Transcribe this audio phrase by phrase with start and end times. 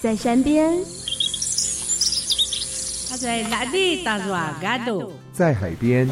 [0.00, 0.78] 在山边，
[3.10, 5.12] 他在哪里打转嘎多？
[5.32, 6.08] 在海边，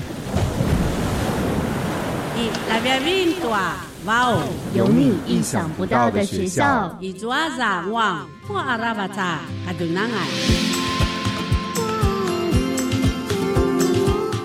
[2.36, 3.76] 伊那边哇
[4.06, 4.42] 哦，
[4.74, 6.98] 有你意想不到的学校。
[7.00, 9.38] 一抓上网破阿拉巴扎。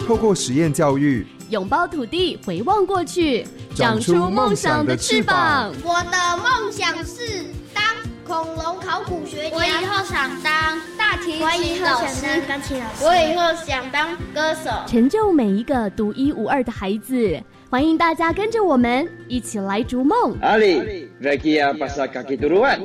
[0.05, 5.73] 透过实验教育，拥抱土地，回望过去，长出梦想的翅膀。
[5.83, 7.60] 我的梦想是当
[8.31, 9.57] 恐龙考古学家。
[9.57, 12.41] 我以后想当大提琴老师。
[12.47, 13.03] 钢琴老师。
[13.03, 14.71] 我以后想当歌手。
[14.87, 17.37] 成就每一个独一无二的孩子。
[17.69, 20.37] 欢迎大家跟着我们一起来逐梦。
[20.41, 22.79] 阿里，Rekia Pasakaki Turuan。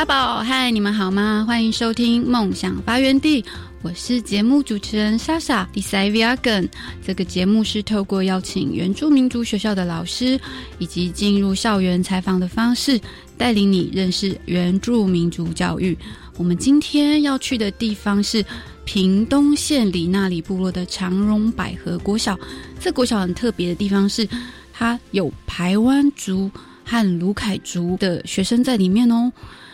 [0.00, 1.44] 大宝，嗨，你们好吗？
[1.46, 3.42] 欢迎收听《梦想发源地》，
[3.82, 6.66] 我是节目主持人莎莎 d e s i v i a g a n
[7.04, 10.40] 这个节目是透过邀请原住民族学校的老师，
[10.78, 12.98] 以及进入校园采访的方式，
[13.36, 15.94] 带领你认识原住民族教育。
[16.38, 18.42] 我们今天要去的地方是
[18.86, 22.40] 屏东县里那里部落的长荣百合国小。
[22.80, 24.26] 这国小很特别的地方是，
[24.72, 26.50] 它有排湾族
[26.86, 29.30] 和卢凯族的学生在里面哦。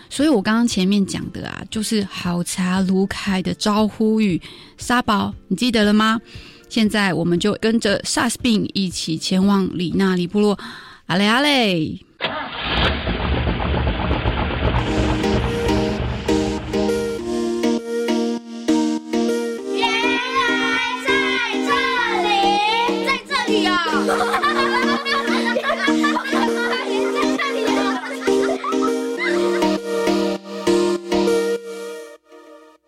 [0.08, 4.40] 所以我刚刚前面讲的啊，就是好茶卢凯的招呼语，
[4.78, 6.20] 沙宝，你记得了吗？
[6.68, 10.58] 现在我们就跟着萨斯病一起前往里纳里部落，
[11.06, 12.00] 阿雷阿雷。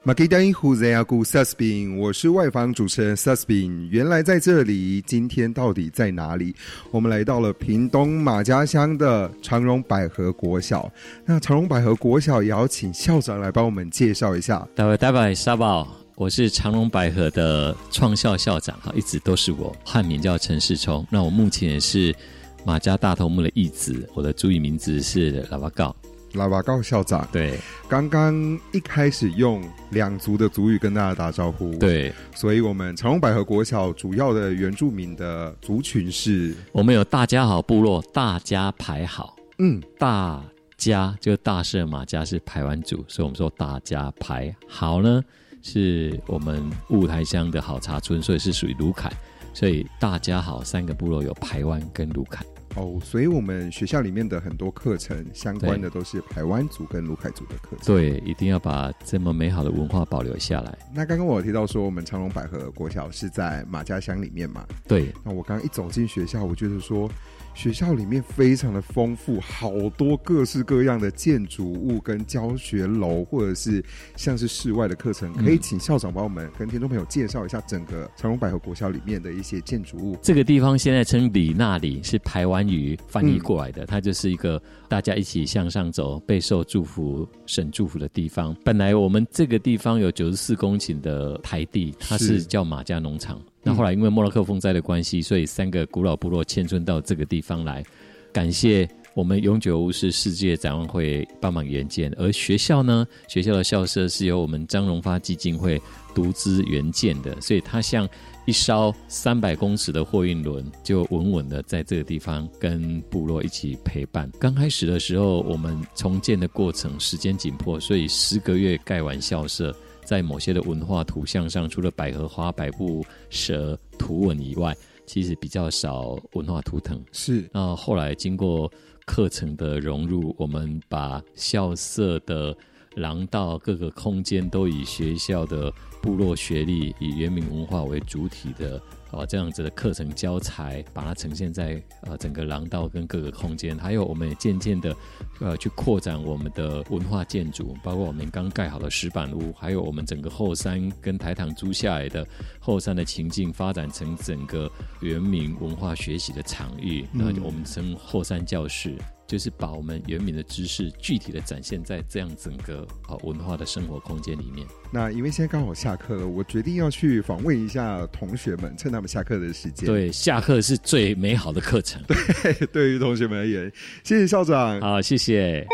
[0.09, 3.87] 马吉丹胡在阿古萨斯宾，我是外访主持人萨斯宾。
[3.93, 6.57] 原来在这里，今天到底在哪里？
[6.91, 10.91] 我们来到了屏东马家乡的长荣百合国小。
[11.27, 14.67] 那长荣百合国小也要请校长来帮我们介绍一下。
[14.75, 21.07] 大位大位沙宝，我是长荣百合的创校校长哈，一直都是我，汉名叫陈世聪。
[21.11, 22.17] 那我目前也是
[22.65, 25.95] 马家大头目的义子，我的注意名字是喇叭告。
[26.35, 27.59] 喇叭告校长，对，
[27.89, 28.35] 刚刚
[28.73, 40.43] 一开始用两族的族语跟大家打招呼，对，所以我们长荣百合国小主要的原住民的族群是，我们有大家好部落，大家排好，嗯，大
[40.77, 45.25] 家就大社马家是排湾族，所以我们说大家排好呢，
[45.63, 49.11] 是我们雾台乡的好茶村，所以是属于卢凯，
[49.55, 52.45] 所以大家好三个部落有排湾跟卢凯。
[52.77, 57.97] 哦，所以我们学校里面的很多课程相关的都是台湾族跟卢凯族的课程。
[57.97, 60.79] 对，一定要把这么美好的文化保留下来。
[60.95, 64.67] 那刚刚我有提到说，我们长隆百合国小是在马家乡里面嘛？
[64.87, 65.13] 对。
[65.25, 67.11] 那我刚刚一走进学校，我觉得说。
[67.59, 80.17] 学校里面非常的丰富，好多各式各样的建筑物跟教学楼，或者是像是室外的课程，可以请校长帮我们跟听众朋友介绍一下整个长荣百合国小里面的一些建筑物。
[80.23, 88.57] 这个地方现在称里那里，是台湾语翻译过来的，它就是一个大家一起向上走、备受祝福、省祝福的地方。
[88.65, 93.43] 本来我们这个地方有九十四公顷的台地，它是叫马家农场。
[93.63, 97.85] 那后来因为莫洛克风灾的关系，所以三个古老部落迁村到这个地方来。
[98.33, 105.81] 感谢我们永久无视世界展望会帮忙援建，而学校呢，学校的校舍是由我们张荣发基金会
[106.15, 108.09] 独资援建的，所以它像
[108.45, 114.31] 一艘三百公尺的货运轮，就稳稳的在这个地方跟部落一起陪伴。
[114.39, 119.75] 刚开始的时候，我们重建的过程时间紧迫，所以十个月盖完校舍。
[120.09, 124.75] 在某些的文化图像上，除了百合花、百步蛇图文以外，
[125.05, 126.99] 其实比较少文化图腾。
[127.13, 128.73] 是，那后来经过
[129.05, 132.57] 课程的融入，我们把校舍的
[132.95, 138.81] 廊道各个空间都以学校的部落学历、以原民文化为主体的。
[139.11, 144.95] 哦，这样子的课程教材，把它呈现在呃整个廊道跟各个空间，还有我们也渐渐的
[145.41, 152.27] 呃去扩展我们的文化建筑，包括我们刚盖好的石板屋，还有我们整个后山跟台糖租下来的
[152.61, 154.71] 后山的情境，发展成整个
[155.01, 158.95] 原民文化学习的场域，那我们称后山教室。
[159.29, 164.67] 就是把我们原民的知识具体的展现在这样整个啊文化的生活空间里面。
[164.91, 169.87] 那因为现在刚好下课了，我决定要去访问一下同学们，趁他们下课的时间。
[169.87, 172.03] 对，下课是最美好的课程。
[172.09, 173.71] 对，对于同学们而言，
[174.03, 174.81] 谢谢校长。
[174.81, 175.67] 好，谢谢。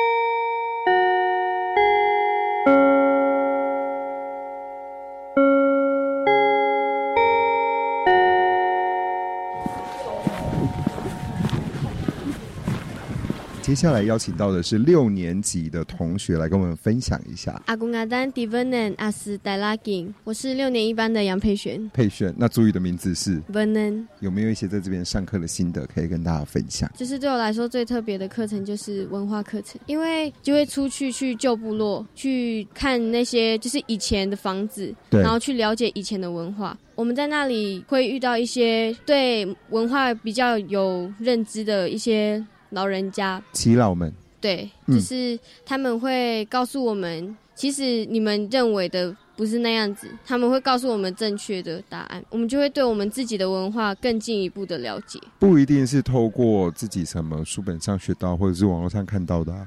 [13.64, 17.62] 接下来邀请到的是六年级的同学来跟我们分享一下。
[17.64, 21.88] 阿公阿丹迪文嫩阿斯戴拉金，我是六年一班的杨佩璇。
[21.94, 24.06] 佩璇，那朱宇的名字是文嫩。
[24.20, 26.92] 有没有一些在这边上课的心得可以跟大家分享？
[26.94, 36.76] 就是对我来说最特别的课程就是文化课程，因为就会出去去旧部落去看那些就是以前的房子，然后去了解以前的文化。
[36.96, 42.44] 我们在那里会遇到一些对文化比较有认知的一些
[42.74, 44.12] 老人家，耆老们。
[44.40, 55.18] 对，就是他们会告诉我们，其实你们认为的不是那样子，他们会告诉我们正确的答案，我们就会对我们自己的文化更进一步的了解。
[55.38, 59.66] 不一定是透过自己什么书本上学到，或者是网络上看到的，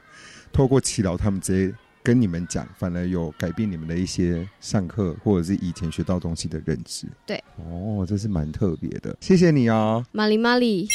[0.54, 1.76] 透过耆老他们直接。
[2.04, 7.06] 跟你们讲，反而有改变你们的一些上课或者是以前学到东西的认知。
[7.26, 10.88] 对，哦，这是蛮特别的，谢谢你啊，玛丽玛丽。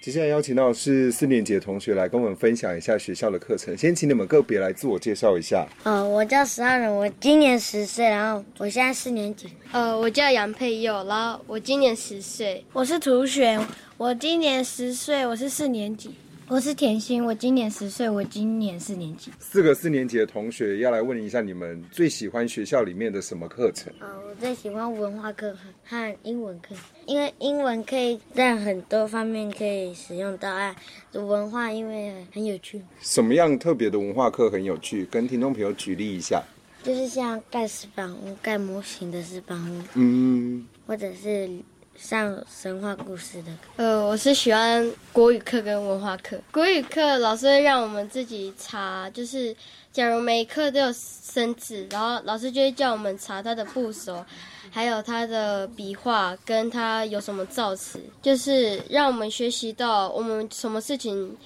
[0.00, 3.76] 接下来邀请到是四年级的同学来跟我们分享一下学校的课程。
[3.76, 5.66] 先请你们个别来自我介绍一下。
[5.82, 9.48] 呃，我叫十二人，我今年十岁，然后我现在四年级。
[9.72, 12.64] 呃，我叫杨佩佑，然后我今年十岁。
[12.72, 13.60] 我是图璇，
[13.96, 16.14] 我今年十岁，我是四年级。
[16.50, 19.30] 我是甜心，我今年十岁，我今年四年级。
[19.38, 23.92] 四个四年级的同学要来问一下，你们最喜欢学校里面的什么课程？
[24.00, 25.54] 呃，我最喜欢文化课
[25.84, 26.74] 和英文课，
[27.04, 30.74] 因为英文可以在很多方面可以使用到啊。
[31.12, 32.80] 文化因为很有趣。
[33.02, 35.04] 什么样特别的文化课很有趣？
[35.10, 36.42] 跟听众朋友举例一下。
[36.82, 41.50] 就是像盖石板屋、盖模型的石板屋，嗯，或者是。
[41.98, 46.40] 上神话故事的，呃，我是喜欢国语课跟文化课。
[46.52, 49.54] 国语课老师会让我们自己查，就是
[49.92, 54.24] 假如每一课都有生字，然后老师就会叫我们查它的部首，
[54.70, 61.36] 还有它的笔画，跟他有什么造词，就是让我们学习到我们什么事情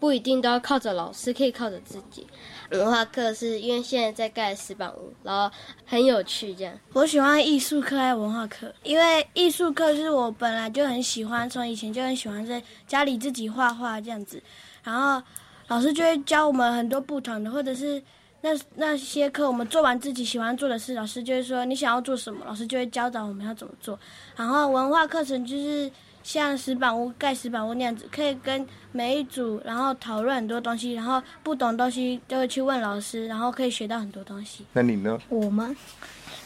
[0.00, 2.26] 不一定都要靠着老师，可以靠着自己。
[2.70, 6.54] 文化课是因为现在在盖石板屋，然后很有趣。
[6.54, 14.42] 这样，我喜欢艺术课还有文化课，因为艺术课是我本来就很喜欢，从以前就很喜欢在家里自己画画这样子。
[14.84, 15.22] 然后
[15.68, 18.02] 老师就会教我们很多不同的，或者是
[18.42, 23.98] 那那些课我们做完自己喜欢做的事，老师就会说你想要做什么，老师就会教导我们要怎么做。
[24.36, 25.90] 然后文化课程就是。
[26.22, 34.64] 像石板屋盖石板屋那样子，可以跟每一组然后讨论很多东西，然后不懂东西就会去问老师，然后可以学到很多东西。
[34.72, 35.18] 那你呢？
[35.28, 35.74] 我吗？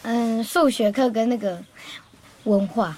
[0.03, 1.61] 嗯，数学课跟那个
[2.45, 2.97] 文化，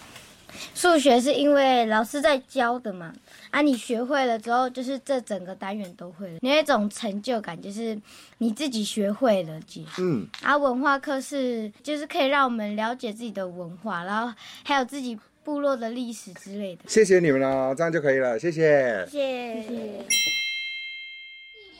[0.74, 3.12] 数学是因为老师在教的嘛，
[3.50, 7.98] 啊，你学会了之后，就是这整个单元都会了，有一种成就感，就是
[8.38, 9.60] 你自己学会了，
[9.98, 10.28] 嗯。
[10.42, 14.34] 啊，文化课是就是可以让我们了解自己的文化，然后
[14.64, 15.18] 还有自己。
[15.46, 20.04] 部落的历史之类的，谢谢你们了，这样就可以了，谢谢，谢谢。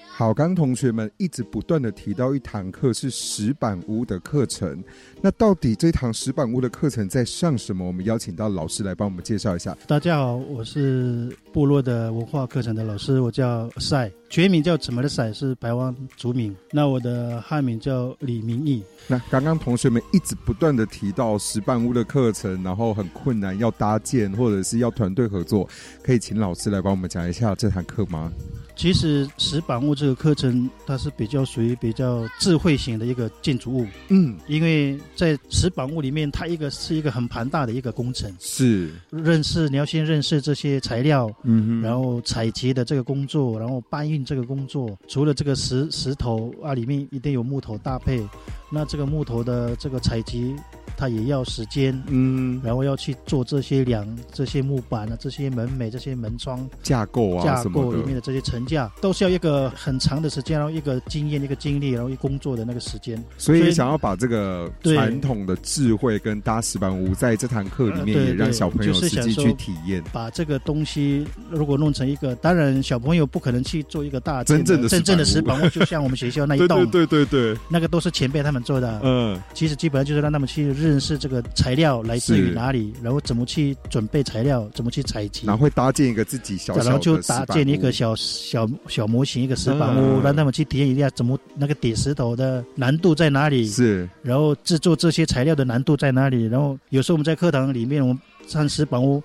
[0.06, 4.82] 好，刚同学们一直不断的提到一堂课是石板屋的课程，
[5.20, 7.84] 那到底这堂石板屋的课程在上什么？
[7.84, 9.76] 我们邀请到老师来帮我们介绍一下。
[9.88, 16.55] 大家好，我是部落的文化课程的老师，我叫赛，全名叫怎么的赛，是白湾族名。
[16.73, 18.82] 那我的汉名叫李明义。
[19.06, 25.69] 那刚刚同学们一直不断的提到石板屋的课程，然后很困难，要搭建或者是要团队合作，
[26.03, 28.32] 可以请老师来帮我们讲一下这堂课吗？
[28.74, 33.86] 其实石板屋这个课程，它是比较属于比较智慧型的一个建筑物。
[34.08, 38.31] 嗯，因为在石板屋里面，它一个是一个很庞大的一个工程。
[38.39, 44.99] 是认识你要先认识这些材料，嗯，然后采集的这个工作，然后搬运这个工作。
[45.08, 48.27] 除了这个石石头啊，里面一定有木头搭配。
[48.70, 50.55] 那这个木头的这个采集。
[50.96, 63.22] 它也要时间，嗯，然后要去做这些梁、这些木板啊、这些门楣、这些门窗架构啊，架构里面的这些层架，都是要一个很长的时间，然后一个经验、一个经历，然后一工作的那个时间。
[63.36, 70.03] 所以想要把这个传统的智慧跟搭石板屋，在这堂课里面也让小朋友实际去体验。
[70.12, 79.00] 把这个东西如果弄成一个，当然小朋友不可能去做一个大真正的真正的石板屋，就像我们学校那一栋， 对对对对，那个都是前辈他们做的。
[79.03, 80.72] 嗯，其实基本上就是让他们去。
[80.86, 96.44] 认识这个材料来自于哪里，然后怎么去准备材料，怎么去采集，然后会搭建一个自己小小的然后就搭建一个小小小模型，一个石板屋，让他们去体验一下怎么那个叠石头的难度在哪里，是，然后制作这些材料的难度在哪里。
[96.46, 99.22] 然后有时候我们在课堂里面，我们上石板屋，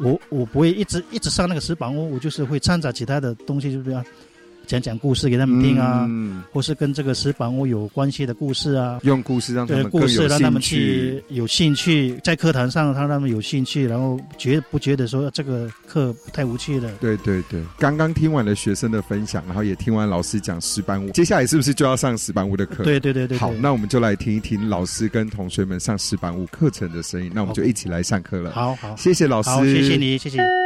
[0.00, 4.04] 我我不会一直一直上那个石板屋，我就是会掺杂其他的东西，就是这样。
[4.66, 6.08] 讲讲故事给他们听啊，
[6.52, 16.90] 或是跟这个石板屋有关系的故事啊，用故事让他们故事让他们去有兴趣，在课堂上让他们有兴趣，然后觉不觉得说这个课太无趣了？
[17.00, 22.84] 对对对，刚刚听完了学生的分享，然后也听完老师讲石板屋，接下来是不是就要上石板屋的课？
[22.84, 23.38] 对对对对。
[23.38, 27.30] 好，那我们就来听一听老师跟同学们上石板屋课程的声音。
[27.34, 28.50] 那我们就一起来上课了。
[28.50, 30.65] 好好，谢谢老师，谢谢你，谢谢。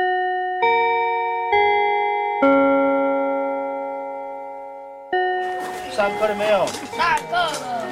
[6.11, 6.67] 上课了没有？
[6.97, 7.87] 上课了，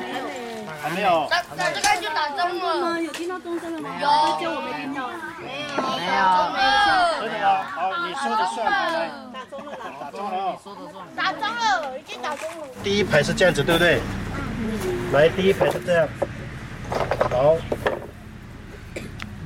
[0.82, 1.28] 还没有。
[1.30, 3.00] 上上这个就打钟了吗。
[3.00, 3.90] 有听到钟声了吗？
[4.00, 4.08] 有，
[4.42, 5.06] 就我没听到。
[5.38, 7.22] 没有，没有。
[7.22, 7.62] 真的吗？
[7.62, 9.08] 好，你说的算，来。
[9.32, 10.50] 打钟了，打钟了。
[10.50, 11.06] 你说的算。
[11.14, 12.66] 打钟了，已经打钟了。
[12.82, 14.00] 第一排是这样子，对不对？
[15.12, 16.08] 来，第一排是这样。
[17.30, 17.54] 好，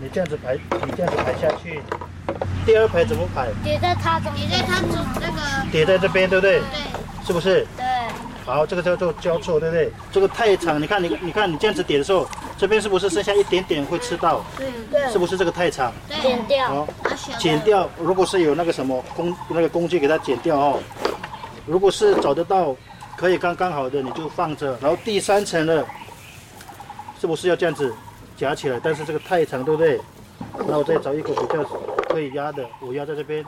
[0.00, 1.82] 你这样子排，你这样子排下去。
[2.64, 3.48] 第二排怎么排？
[3.62, 5.70] 叠在它中，叠在它中那个。
[5.70, 6.60] 叠在这边，对不对？
[6.60, 6.66] 对。
[7.26, 7.66] 是不是？
[7.76, 7.91] 对。
[8.44, 9.92] 好，这个叫做交错，对不对？
[10.10, 12.26] 这个太长，你看你，你看你这样子点的时候，
[12.58, 14.44] 这边是不是剩下一点点会吃到？
[14.58, 15.10] 对对。
[15.12, 15.92] 是不是这个太长？
[16.20, 16.68] 剪掉。
[16.68, 16.88] 好，
[17.38, 17.88] 剪掉。
[17.98, 20.80] 如果是有那个什么工那个工具给它剪掉哦。
[21.66, 22.74] 如果是找得到，
[23.16, 24.76] 可以刚刚好的，你就放着。
[24.80, 25.86] 然后第三层的，
[27.20, 27.94] 是不是要这样子
[28.36, 28.80] 夹起来？
[28.82, 30.00] 但是这个太长，对不对？
[30.66, 31.62] 那我再找一个比较
[32.08, 33.44] 可以压的，我压在这边。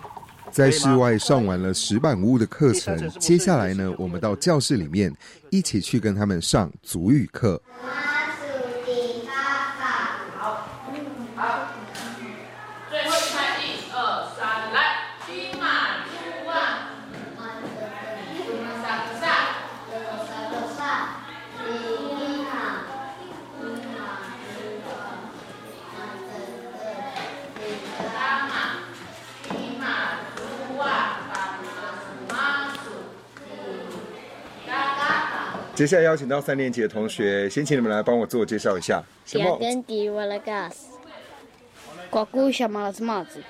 [0.55, 5.13] 在室外上完了石板屋的课程，接下来呢，我们到教室里面
[5.51, 7.61] 一起去跟他们上足语课。
[35.75, 39.03] 接下来邀请到三年级的同学，先请你们来帮我自我介绍一下。
[39.33, 40.87] 亚根迪瓦拉加斯，
[42.09, 43.43] 瓜古小马拉斯帽子，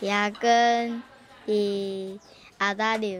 [0.00, 1.02] 亚根
[1.44, 2.18] 迪
[2.56, 3.18] 阿达柳。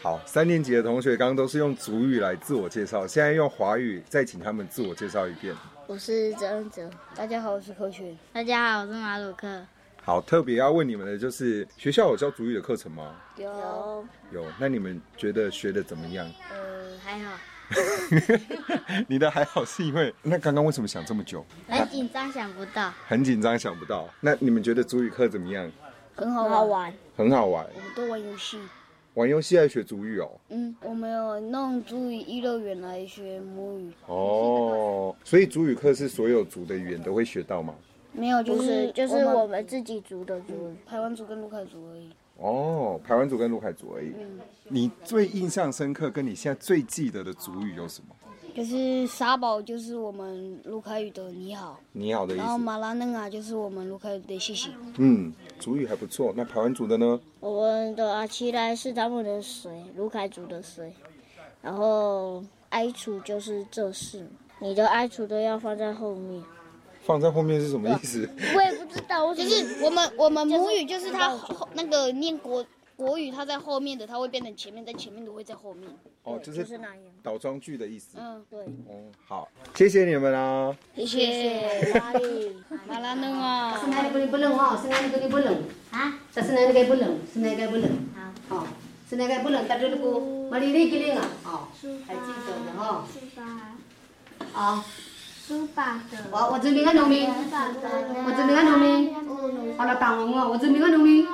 [0.00, 5.52] 好，三年级的同学刚刚都是用主语来自我介绍，现在用华语再请他们自我介绍一遍。
[5.88, 9.60] 我是曾哲，大家好，我是柯群，大家好，我是马鲁克。
[10.04, 13.16] 好，特别要问你们的就是学校有教主语的课程吗？
[13.34, 14.06] 有。
[14.30, 16.30] 有，那你们觉得学的怎么样？
[16.52, 17.36] 呃，还好。
[19.08, 21.44] 你的还好是因为 那刚刚为什么想这么久？
[21.68, 22.92] 很紧张，想不到。
[23.06, 24.08] 很紧张，想不到。
[24.20, 25.70] 那你们觉得主语课怎么样？
[26.14, 27.66] 很好玩，很好玩。
[27.74, 28.58] 我们都玩游戏，
[29.14, 30.30] 玩游戏还学主语哦。
[30.48, 33.92] 嗯，我们有弄主语一乐园来学母语。
[34.06, 37.74] 哦，所以主语课是所有族的语言都会学到吗？
[38.12, 42.10] 没有，就是就是我们自己族的族，台湾族跟卢凯族而已。
[42.38, 44.12] 哦，排湾族跟陆凯族而已。
[44.68, 48.14] 你最印象深刻，跟你现在最记得的族语有什么？
[48.54, 52.42] 就是沙宝，就是我们卢凯语的你好，你好的意思。
[52.42, 54.70] 然后马拉嫩啊，就是我们卢凯语的谢谢。
[54.96, 56.32] 嗯，族语还不错。
[56.34, 57.20] 那排湾族的呢？
[57.40, 60.90] 我们的阿奇来是他们的水，卢凯族的水。
[61.60, 64.26] 然后哀楚就是这事，
[64.58, 66.42] 你的哀楚都要放在后面。
[67.06, 68.28] 放在后面是什么意思？
[68.54, 71.38] 我也不知道，就是我们我们母语就是它
[71.74, 75.88] 那个念国国语，它在后面的，它会变成前面，在前面的会在后面。
[76.24, 76.66] 哦，就是
[77.22, 78.18] 倒装句的意思。
[78.18, 78.58] 嗯，对。
[78.64, 80.76] 哦，好，谢谢你们啦。
[80.96, 81.92] 谢谢。
[81.94, 82.56] 哪里？
[82.88, 83.78] 马拉弄啊。
[83.80, 84.08] 是哪里？
[84.10, 84.76] 不能不冷哦？
[84.82, 85.28] 是哪里？
[85.28, 85.62] 不冷？
[85.92, 86.18] 啊？
[86.34, 86.84] 这是哪里？
[86.84, 87.20] 不冷？
[87.32, 87.88] 是哪个不冷？
[88.48, 88.56] 好。
[88.56, 88.66] 好，
[89.08, 89.68] 是哪个不冷？
[89.68, 90.20] 打这个，
[90.50, 90.72] 马里？
[90.72, 90.90] 里？
[90.90, 91.24] 给你啊。
[91.44, 91.68] 哦，
[92.04, 92.82] 还记得的哈。
[92.84, 93.06] 好。
[93.06, 93.42] 书法
[95.48, 95.54] 的，
[96.32, 99.14] 我我这边个农民，我这边个农民，
[99.76, 101.24] 好了，打完我，我这边个农民。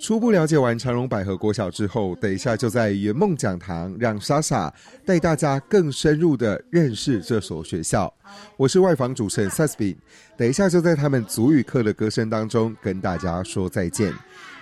[0.00, 4.72] 初步了解完长荣百合国小之后，等一下就在圆梦讲堂让莎莎
[5.04, 8.12] 带大家更深入的认识这所学校。
[8.56, 9.96] 我是外访主持人 Susby，
[10.36, 14.12] 等一下就在他们足语课的歌声当中跟大家说再见。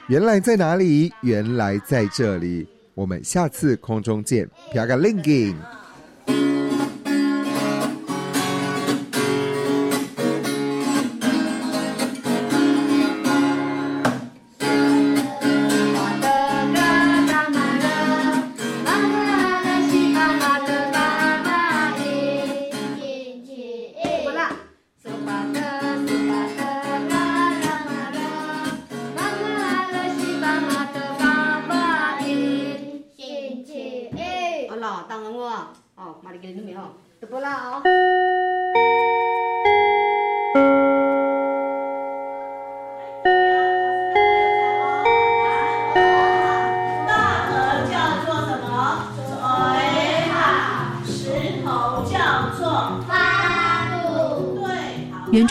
[0.08, 1.10] 原来在哪里？
[1.22, 2.68] 原来在这里。
[2.94, 4.48] 我们下次空中见。
[4.72, 5.54] p i a g a Linking。
[5.54, 5.85] 原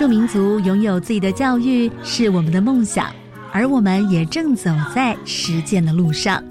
[0.06, 3.12] 住民族拥有自己的教育是我们的梦想，
[3.52, 6.44] 而我们也正走在实践的路上。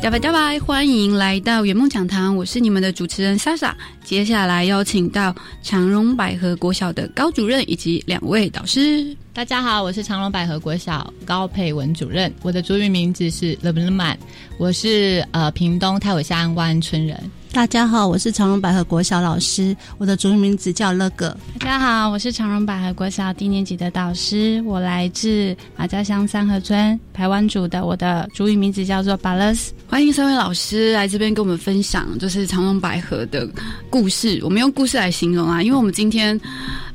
[0.00, 3.76] 加拜加拜，欢迎来到圆梦讲堂，我是你们的主持人莎莎。
[4.04, 9.16] 接下来邀请到长荣百合国小的高主任以及两位导师。
[9.34, 14.18] 大家好，我是长荣百合国小高佩文主任，我的主语名字是 l e b n m a n
[14.58, 17.18] 我是呃屏东太尾下湾村人。
[17.52, 21.36] 大家好，我是长荣百合国小老师，我的主语名字叫乐哥。
[21.58, 29.72] 大家好，我是长荣百合国小低年级的导师，我来自马家乡三河村台湾族的，我的主语名字叫做巴勒斯。
[29.88, 33.48] 欢迎三位老师来这边跟我们分享，就是长荣百合的
[33.90, 34.38] 故事。
[34.44, 36.40] 我们用故事来形容啊，因为我们今天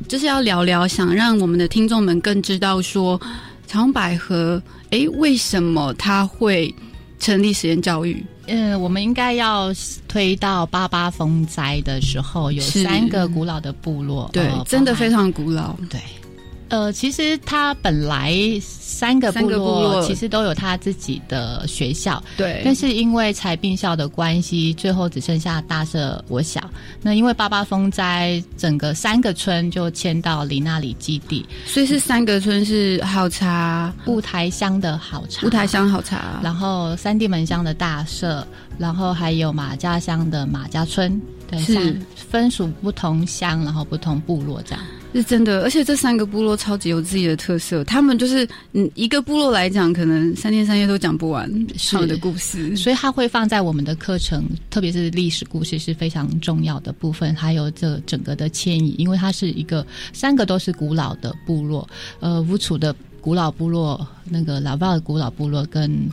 [0.10, 3.20] 就是要聊聊，想让我们的听众们更知道说
[3.68, 6.74] 长荣百合，哎，为什么它会
[7.20, 8.26] 成立实验教育？
[8.48, 9.72] 嗯，我们应该要
[10.08, 16.00] 推到八八风灾的时候，有三个古老的部落，对，真的非常古老，对。
[16.70, 22.62] 呃，其实他本来三个部落其实都有他自己的学校，对。
[22.64, 26.70] 但是因为财并校的关系，最后只剩下大社我小。
[27.02, 38.46] 那因为八八风灾，整个三个村就迁到离那里基地，所以是三个村是好茶雾台乡的好茶，雾台乡好茶，然后三地门乡的大社，
[38.78, 44.84] 然后还有马家乡的马家村，对，是分属不同乡，然后不同部落这样。
[45.14, 47.84] 是真的，而且这三个部落超级有自己的特色。
[47.84, 51.50] 他们就是，嗯，一个部落来讲，可能三天三夜都讲不完
[51.90, 57.34] 他们的故事，所以它会放在我们的课程，特别是历史故事是非常重要的部分。
[57.34, 66.10] 还有这整个的迁移，因为它是一个三个都是古老的部落，呃，吴楚的古老部落，那个老巴的古老部落跟。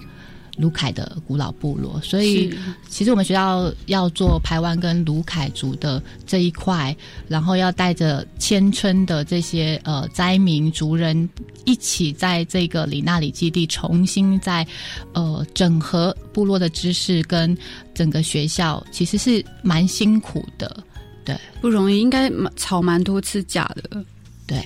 [0.56, 2.52] 卢凯的古老部落，所以
[2.88, 6.96] 其实我们学校要做台湾跟卢凯族的这一块，
[7.28, 11.28] 然后要带着千村的这些呃灾民族人
[11.64, 14.66] 一起在这个里纳里基地重新在
[15.12, 17.56] 呃整合部落的知识跟
[17.94, 20.82] 整个学校，其实是蛮辛苦的，
[21.24, 24.04] 对，不容易，应该吵蛮多次架的。
[24.46, 24.56] 对，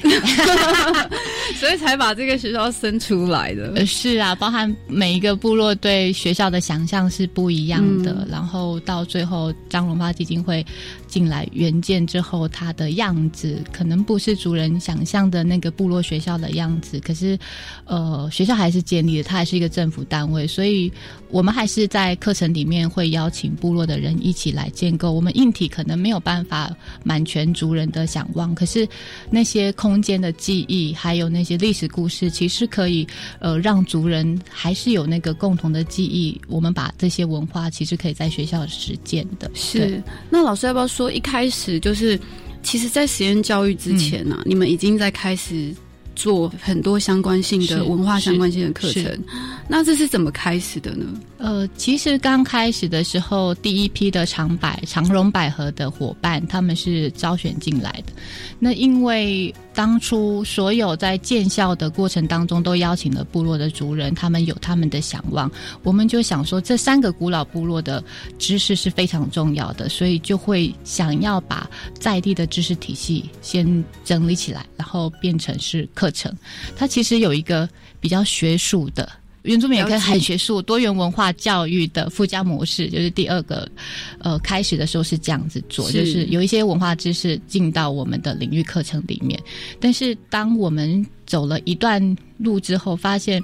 [1.59, 3.87] 所以才把这个学校生出来的。
[3.87, 8.27] 是啊，包含每一个部落对学校的想象是不一样的。
[8.31, 10.64] 然后到最后，张荣发基金会
[11.11, 17.01] 进来援建之后，它的样子可能不是族人想象的那个部落学校的样子。
[17.01, 17.37] 可是，
[17.85, 20.90] 呃，学校还是建立的，它还是一个政府单位，所以
[21.29, 25.11] 我们还是在课程里面会邀请部落的人一起来建构。
[25.12, 26.70] 我们硬体可能没有办法
[27.03, 28.88] 满全族人的想望，可是
[29.31, 29.75] 那些。
[29.81, 33.07] 空间的记忆，还有那些历史故事，其实可以
[33.38, 36.38] 呃让族人还是有那个共同的记忆。
[36.49, 39.51] 我们把这些文化，其实可以在学校实践的。
[39.55, 42.19] 是，那老师要不要说，一开始就是，
[42.63, 45.75] 其实，在实验教育之前呢，你们已经在开始。
[46.17, 49.25] 做很多相关性的文化相关性的课程，
[49.69, 51.07] 那这是怎么开始的呢？
[51.42, 58.12] 呃，其实刚开始的时候，第一批的长百长荣百合的伙伴，他们是招选进来的。
[58.59, 65.50] 那因为当初所有在建校的过程当中，都邀请了部落的族人，他们有他们的想望，
[65.83, 68.05] 我们就想说，这三个古老部落的
[68.38, 76.11] 知识是非常重要的，所以就会想要把在地的知识体系先整理起来，然后变成是课。
[76.11, 76.37] 程，
[76.76, 77.66] 它其实有一个
[78.00, 79.09] 比较学术的
[79.42, 83.70] 原住民也可以很学术多元文化教育的附加模式，就是第二个，
[84.18, 89.40] 呃，开始的时候是这样子做，就是有一些文化知识进到我们的领域课程里面，
[89.81, 93.42] 但是当我们走了一段路之后，发现。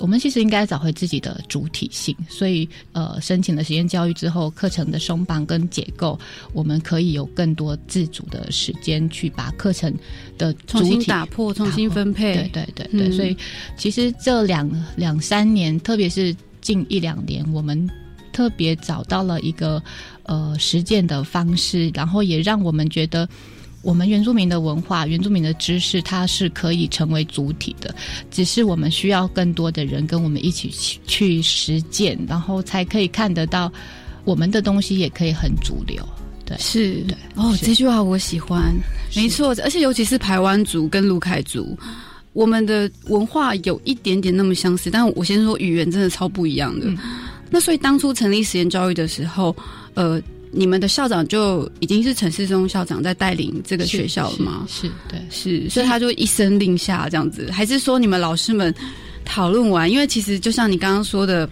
[0.00, 6.18] 我们其实应该找回自己的主体性，所以呃，申请了实验教育之后，课程的松绑跟解构，
[6.52, 9.94] 我们可以有更多自主的时间去把课程
[10.38, 12.34] 的重新打破、重新分配。
[12.34, 13.36] 对对对对，所以
[13.76, 17.88] 其实这两两三年，特别是近一两年，我们
[18.32, 19.82] 特别找到了一个
[20.24, 23.28] 呃实践的方式，然后也让我们觉得。
[23.82, 27.94] 我们原住民的文化、原住民的知识，它是可以成为主体的，
[28.30, 33.72] 只是我们需要更多的人跟我们一起去去实践，然后才可以看得到
[34.24, 36.06] 我们的东西也可以很主流。
[36.44, 37.16] 对，是，对。
[37.36, 38.74] 哦，这句话我喜欢，
[39.16, 41.78] 没错，而且尤其是台湾族跟卢凯族，
[42.34, 46.86] 我们的文化有一点点那么相似，但我先说语言真的超不一样的。
[47.48, 49.56] 那所以当初成立实验教育的时候，
[49.94, 50.20] 呃。
[50.52, 54.66] 你们的校长就已经是陈世忠校长在带领这个学校了吗？
[54.68, 58.74] 是对，是，所以他就一声令下这样子，还是说你们老师们
[59.24, 59.90] 讨论完？
[59.90, 61.48] 因为其实就像你刚刚说的，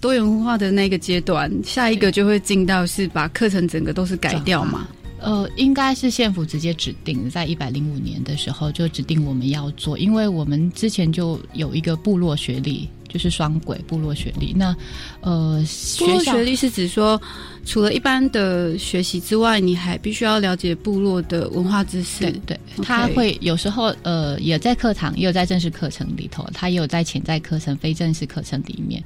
[0.00, 4.88] 多元文化的那个阶段，下一个就会进到是把课程整个都是改掉嘛？
[5.20, 12.88] 呃，应该是县府直接指定，在一百零五年的时候就指定我们要做，因为我们之前就有一个部落学历。
[13.12, 14.72] 就是双轨部落学历，那
[15.20, 15.62] 呃，
[15.98, 17.20] 部落学历是指说，
[17.64, 22.20] 除了一般的学习之外，你还必须要了解部落的文化知识。
[22.20, 29.02] 对对，他会有时候呃，也在课堂，也有在正式课程里头，他也有在潜在课程、非正式课程里面。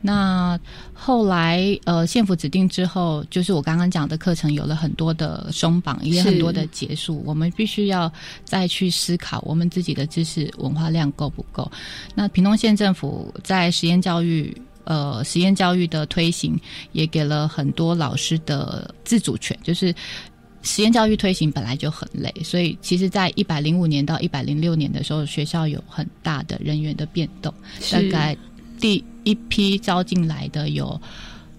[0.00, 0.58] 那
[0.94, 8.12] 后来呃，县府指定之后，就是我刚刚讲的课程有了很多的松绑，也很多的结束，我们必须要
[8.44, 11.68] 再去思考我们自己的知识文化量够不够。
[12.14, 13.16] 那屏东县政府。
[13.42, 16.58] 在实验教育，呃，实验教育的推行
[16.92, 19.56] 也给了很多老师的自主权。
[19.62, 19.94] 就是
[20.62, 27.52] 实验教育推行本来就很累，所以其实，在一百零五年到一百零六年的时候，学校有很大的人员的变动。
[27.92, 28.36] 大概
[28.80, 31.00] 第一批招进来的有。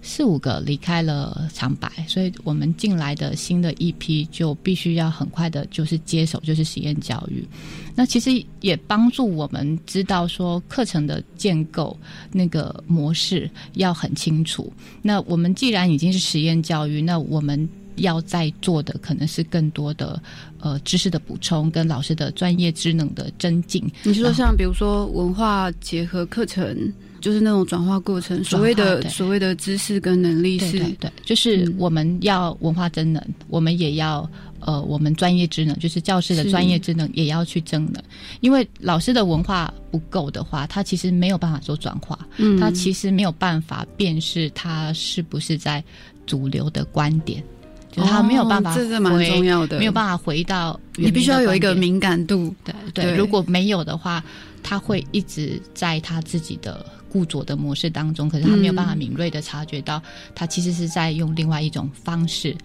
[0.08, 7.46] 四五个离开了长白，所以我们进来的新的一批就必须要很快的，就是接手，就是实验教育。
[7.94, 11.94] 那其实也帮助我们知道说课程的建构
[12.32, 14.72] 那个模式要很清楚。
[15.02, 20.18] 那我们既然已经是实验教育，那我们要在做的可能是更多的
[20.58, 23.84] 呃知识的补充，跟老师的专业职能的增进。
[24.04, 26.90] 你说像比如说文化结合课程。
[27.28, 34.26] 就是那种转化过程，所谓的所谓的知识跟能力是，对，就是我们要文化真能，我们也要
[34.60, 38.02] 呃，我们专业职能，就是教师的专业职能也要去争能，
[38.40, 42.18] 因为老师的文化不够的话，他其实没有办法做转化，
[42.58, 45.84] 他其实没有办法辨识他是不是在
[46.24, 47.44] 主流的观点，
[47.92, 54.24] 就是他没有办法，这是蛮重要的，没有办法回到你必须要有一个敏感度，对对，如果没有的话，
[54.62, 56.86] 他会一直在他自己的。
[57.10, 60.02] 固着的模式当中，可是他没有办法敏锐的察觉到，
[60.34, 62.56] 他其实是在用另外一种方式。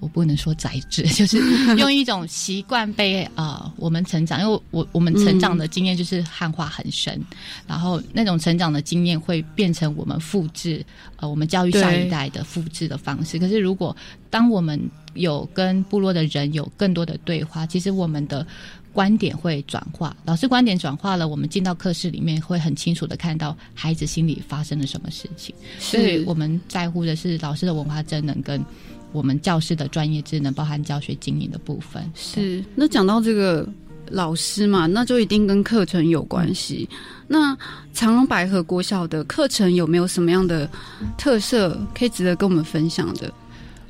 [0.00, 1.38] 我不能说宰制， 就是
[1.78, 7.18] 用一种习惯被啊，我们成长，因为我我们成长的经验就是汉化很深，
[7.66, 10.84] 然后那种成长的经验会变成我们复制，
[11.16, 13.38] 呃，我们教育下一代的复制的方式。
[13.38, 13.96] 可是如果
[14.28, 14.78] 当我们
[15.14, 18.46] 有跟部落的人有更多的对话，其实我们的。
[18.94, 25.52] 观点会转化，老师观点转化了，我们进到课室里面会很清楚的看到孩子心里发生了什么事情。
[25.80, 28.64] 所以我们在乎的是老师的文化真能跟
[29.10, 32.08] 我们教师的专业智能，包含教学经营的部分。
[32.14, 33.68] 是，那讲到这个
[34.08, 36.88] 老师嘛，那就一定跟课程有关系。
[37.26, 37.56] 那
[37.92, 40.70] 长荣百合国小的课程有没有什么样的
[41.18, 43.34] 特色可以值得跟我们分享的？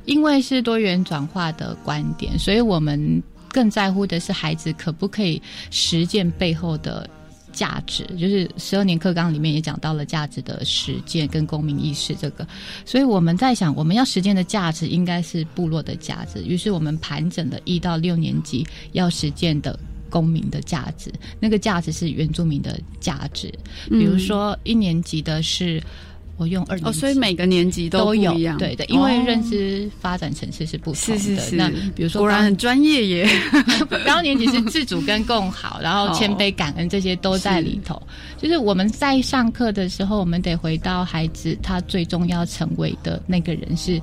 [0.05, 3.21] 因为是多元转化的观点，所以我们。
[3.55, 5.41] 更在乎的是孩子可不可以
[5.71, 7.09] 实践背后的
[7.53, 12.45] 价值，就是十二年课纲里面也讲到了价值的实践跟公民意识这个，
[12.85, 23.49] 所以我们在想我们要实践的价值应该是部落的价值，于是我们盘整了一到六年级要实践的公民的价值，那个价值是原住民的价值，
[23.87, 25.81] 比如说一年级的是。
[26.37, 31.51] 我用二年级，所以每个年级都有一样，对的，因为认知发展层次是不同的。
[31.53, 33.29] 那比如说，果然很专业耶。
[34.05, 38.01] 高年级是自主跟共好， 然后谦卑、感恩这些都在里头。
[38.37, 44.01] 就是我们在上课的时候，我们得回到孩子他最终要成为的那个人是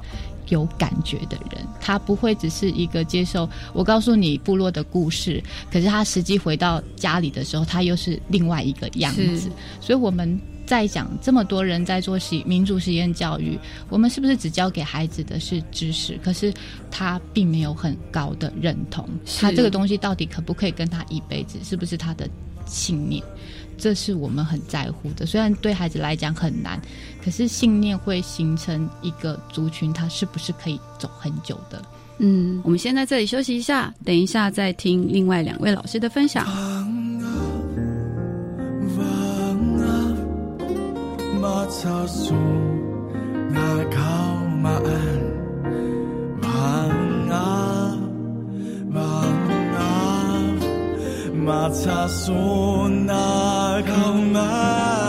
[0.48, 9.50] 有感觉的人，他不会只是一个接受我告诉你部落的故事，可是他实际回到家里的时候，他又是另外一个样子。
[9.80, 10.40] 所以我们。
[10.66, 16.18] 在讲这么多人在做实民主实验教育，我们是不是只教给孩子的是知识？
[16.22, 16.52] 可是
[16.90, 19.08] 他并没有很高的认同，
[19.40, 21.58] 他这个东西到底可不可以跟他一辈子？
[21.64, 22.28] 是不是他的
[22.66, 23.22] 信念？
[23.78, 25.26] 这是我们很在乎的。
[25.26, 26.80] 虽然对孩子来讲很难，
[27.24, 31.82] 可是信念会形成一个族群，他是不是可以走很久的？
[32.18, 36.46] 嗯，我们先在这里休息一下，等一下再听另外两位老师的分享。
[41.42, 42.34] 马擦苏
[43.50, 44.00] 那靠
[44.62, 44.86] 马鞍，
[46.40, 46.48] 忙
[47.30, 47.98] 啊
[48.88, 49.02] 忙
[49.74, 49.80] 啊，
[51.34, 52.32] 马擦苏
[52.88, 55.01] 那靠马。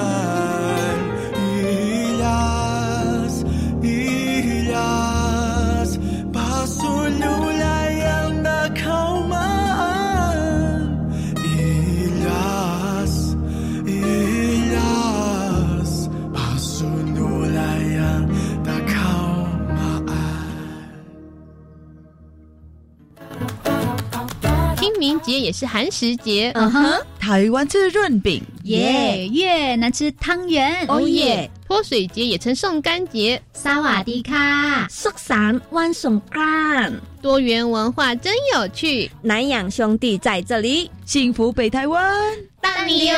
[25.23, 26.51] 节也是寒食节。
[26.55, 29.27] 嗯哼，台湾吃润饼，耶！
[29.31, 31.49] 越南吃汤圆，哦耶！
[31.67, 36.93] 泼水节也称送干节，萨瓦迪卡，苏散万送干。
[37.21, 42.13] 多元文化真有趣，南洋兄弟在这里，幸福北台湾，
[42.61, 43.15] 大你哟！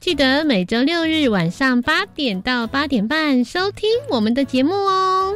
[0.00, 5.34] 记得每周六日晚上八点到八点半收听我们的节目哦。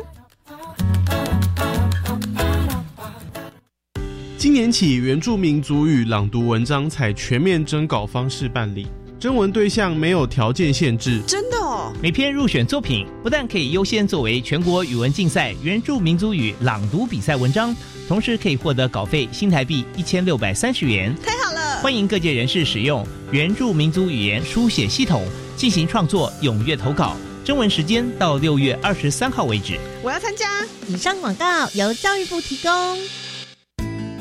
[4.44, 8.86] 今年起，原住民族语朗读文章采全面征稿方式办理，
[9.18, 11.22] 征文对象没有条件限制。
[11.26, 11.90] 真的哦！
[12.02, 17.74] 每篇入选作品不但可以优先作为全国语文竞赛原住民族语朗读比赛文章，
[18.06, 21.16] 同时可以获得稿费新台币一千六百三十元。
[21.24, 21.80] 太好了！
[21.80, 23.02] 欢迎各界人士使用
[23.32, 25.26] 原住民族语言书写系统
[25.56, 27.16] 进行创作，踊跃投稿。
[27.42, 29.78] 征文时间到六月二十三号为止。
[30.02, 30.46] 我要参加。
[30.86, 32.98] 以上广告由教育部提供。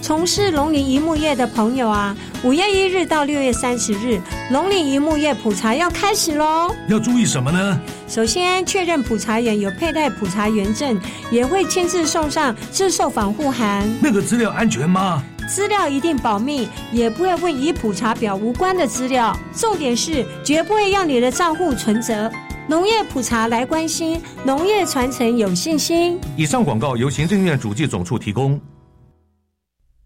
[0.04, 2.13] 从事农林一牧业的朋友啊，
[2.44, 4.20] 五月一日到六月三十日，
[4.52, 6.76] 农林一牧业普查要开始喽。
[6.89, 7.80] 要注意什么呢？
[8.06, 11.00] 首先确认普查员有佩戴普查员证，
[11.32, 13.89] 也会亲自送上自售防护函。
[14.02, 15.24] 那个资料安全吗？
[15.48, 19.34] 资料一定保密，也不会问与普查表无关的资料。
[19.56, 22.30] 重点是绝不会让你的账户存折。
[22.68, 26.20] 农业普查来关心，农业传承有信心。
[26.36, 28.60] 以上广告由行政院主计总处提供。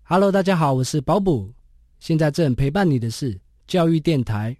[0.09, 1.51] Hello，大家好，我是保补，
[1.99, 4.55] 现在正陪伴你的是教育电台。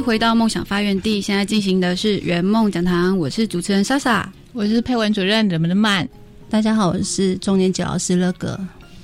[0.00, 3.16] 回到梦想发源地，现在进行的是圆梦讲堂。
[3.16, 6.08] 我是主持人莎莎，我是配文主任怎么的曼。
[6.48, 8.58] 大家好，我是中年级老师乐哥。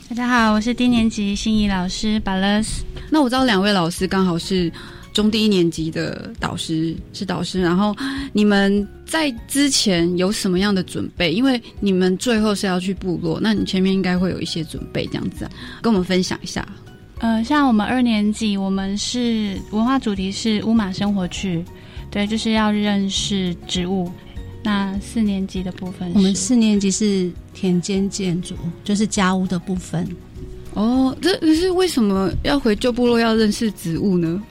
[0.09, 2.83] 大家好，我是低年级心仪老师巴勒斯。
[3.11, 4.73] 那我知道两位老师刚好是
[5.13, 7.61] 中低一年级的导师，是导师。
[7.61, 7.95] 然后
[8.33, 11.33] 你们在之前有什么样的准备？
[11.33, 15.49] 因为你们最后是要去部落，那你前面应该会有一些准备，这样子，
[15.83, 16.67] 跟我们分享一下。
[17.19, 21.65] 呃，像我们二年级，我们是文化主题是乌马生活区，
[22.11, 24.11] 对，就是要认识植物。
[24.63, 30.07] 那四年级的部分，我们四年级是田间建筑，就是家屋的部分。
[30.75, 34.43] 哦，这可是为什么要回旧部落要认识植物呢？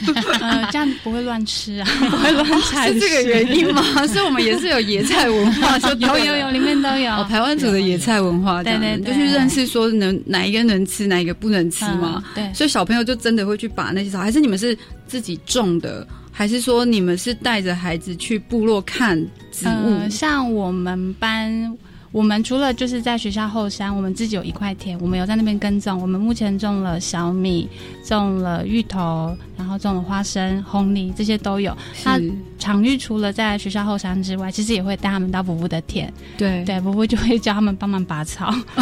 [0.40, 3.82] 呃，这样不会乱吃啊， 不会乱采，是这个原因吗？
[4.08, 7.12] 所以我们也是有野菜文化，有有有，里面都有。
[7.12, 12.22] 哦，台湾族的野菜文化，对对，就去认识说能哪一个能吃，哪一个不能吃嘛。
[12.34, 14.76] 对，所以小朋友就真的会去把那些草，还是你们是
[15.06, 19.16] 自己种的，还是说你们是带着孩子去部落看
[19.50, 20.08] 植物？
[20.10, 21.76] 像我们班。
[22.12, 25.98] 我们除了就是在学校后山，我们自己有一块田，我们有在那边耕种。
[25.98, 27.66] 我们目前种了小米，
[28.04, 31.74] 种了芋头，然后种了花生、红梨，这些都有。
[32.04, 32.20] 那
[32.58, 36.12] 场域除了在学校后山之外，其实也会带他们到伯伯的田。
[36.36, 38.54] 对对，伯伯就会教他们帮忙拔草，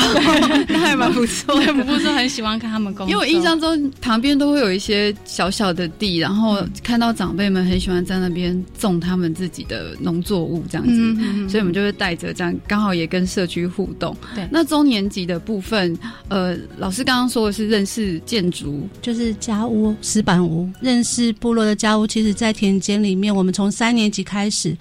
[0.68, 1.54] 那还蛮不错。
[1.72, 13.19] 伯伯说很喜欢看他们工作，因为我印象中旁边都会有一些小小的地，然后看到长辈们很喜欢在那边种他们自己的农作物这样子，所以我们就会带着这样，刚好也跟。
[13.20, 14.48] 跟社区互动，对。
[14.50, 15.96] 那中年级的部分，
[16.28, 22.06] 呃，老师刚刚说的是认识建筑，就是家屋、石板屋，认识部落的家屋。
[22.06, 24.74] 其实，在田间里面，我们从三年级开始，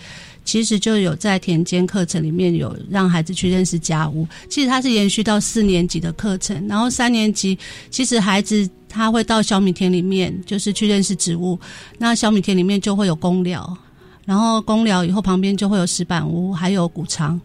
[0.45, 4.25] 其实就有在田间课程里面有让孩子去认识家屋。
[4.49, 7.59] 其实它是延续到四年级的课程，然后三年级
[7.91, 11.59] 其实孩子他会到小米田里面，就是去认识植物。
[11.97, 13.77] 那小米田里面就会有公寮，
[14.23, 17.37] 然后公寮以后旁边就会有石板屋，还有谷仓。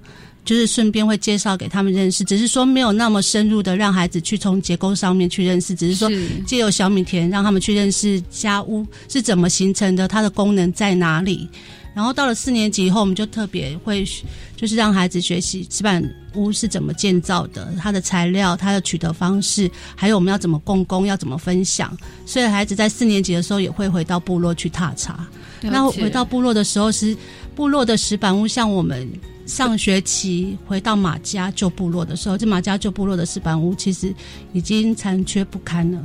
[0.45, 6.11] 就是顺便会介绍给他们认识，只是说没有那么深入的让孩子去从结构上面去认识，只是说
[6.47, 11.49] 借由小米田让他们去认识家屋是怎么形成的，它的功能在哪里。
[11.95, 14.05] 然后到了四年级以后，我们就特别会
[14.57, 16.03] 就是让孩子学习石板
[16.35, 21.97] 屋是怎么建造的，它的材料、它的取得方式，还有我们要怎么共工，要怎么分享。
[22.27, 25.25] 所以孩子在四年级的时候也会回到部落去踏查。
[25.63, 27.17] 那回到部落的时候，是
[27.55, 29.09] 部落的石板屋，像我们
[29.47, 34.15] 上学期回到马家旧部落的时候，这马家旧部落的石板屋其实
[34.53, 36.03] 已经残缺不堪了。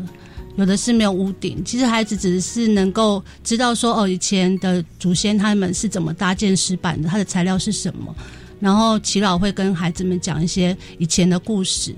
[0.58, 8.14] 有的是没有屋顶，其实孩子只是能够知道说哦，以前的祖先他们是怎么搭建石板的，它的材料是什么，
[8.60, 11.96] 然后齐老会跟孩子们讲一些以前的故事。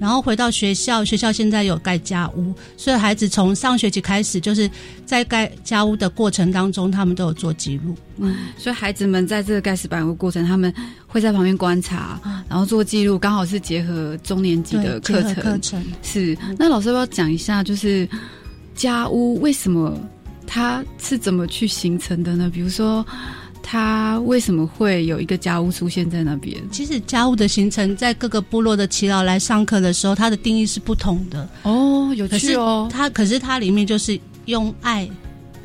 [0.00, 4.68] 然后回到学校，学校现在有盖家屋，所以孩子从上学期开始，就是
[5.04, 7.94] 在盖家屋的过程当中，他们都有做记录。
[8.16, 10.72] 嗯，所以孩子们在这个盖石板屋过程，他们
[11.06, 15.34] 会在旁边观察，然后做记录，刚好是结合中年级的课程。
[15.34, 16.36] 课程是。
[16.58, 18.08] 那老师要不要讲一下，就是
[18.74, 19.96] 家屋为什么
[20.46, 22.50] 它是怎么去形成的呢？
[22.52, 23.04] 比如说。
[23.62, 26.56] 他为什么会有一个家屋出现在那边？
[26.70, 31.48] 其实家屋的形成，在各个部落的耆老来上课的时候，它的定义是不同的。
[31.62, 32.88] 哦，有趣哦。
[32.90, 35.08] 它可是它里面就是用爱。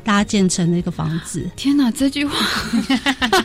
[0.06, 1.90] 搭建成的一个房子，天哪！
[1.90, 2.32] 这句话，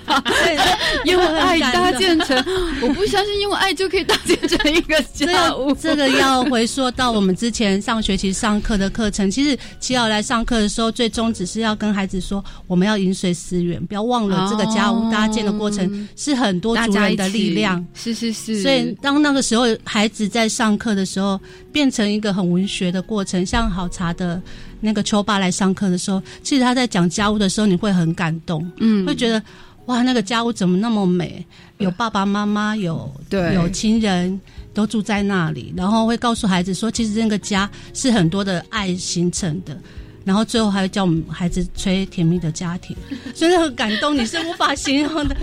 [1.06, 2.38] 用爱搭建成，
[2.84, 5.74] 我不相信用爱就可以搭建成一个家屋。
[5.74, 9.30] 这个要回溯到我们之前上学期上课的课程。
[9.32, 17.84] 其实齐老来上课的时候，最终只是要跟孩子说，我们要饮水思源，不要忘了这个家屋搭建的过程是很多族人的力量。
[17.96, 18.62] 是是是。
[18.62, 24.40] 所以当那个时候孩子在上课的时候，变成一个很文学的过程，像好茶的。
[24.82, 29.42] 那个秋爸来上课的时候，其实他在讲家务的时候，你会很感动，嗯，会觉得
[29.86, 31.46] 哇，那个家务怎么那么美？
[31.78, 34.40] 有爸爸妈妈，有对，有亲人
[34.74, 39.76] 都住在那里，然后会告诉孩子说，其实那个家是很多的爱形成的，
[40.24, 42.96] 然后最后还会教我们孩子吹甜蜜的家庭，
[43.34, 45.36] 真的很感动，你是无法形容的。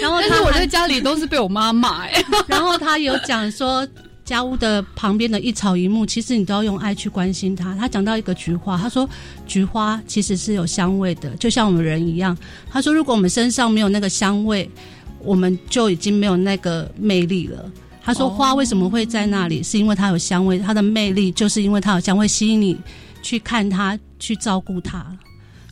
[0.00, 2.06] 然后，但是我在家里都是被我妈骂，
[2.48, 3.86] 然后他有讲说。
[4.24, 7.74] 家屋的旁边的一草一木，其实你都要用爱去关心它。
[7.74, 9.08] 他讲到一个菊花，他说
[9.46, 12.36] 菊花其实是有香味的，就像我们人一样。
[12.70, 14.70] 他说，如果我们身上没有那个香味，
[15.18, 17.70] 我们就已经没有那个魅力了。
[18.04, 19.62] 他说，花为什么会在那里？
[19.62, 22.76] 是因为它有香味，它的魅力就是因为它有香味，吸引你
[23.22, 25.06] 去看它，去照顾它。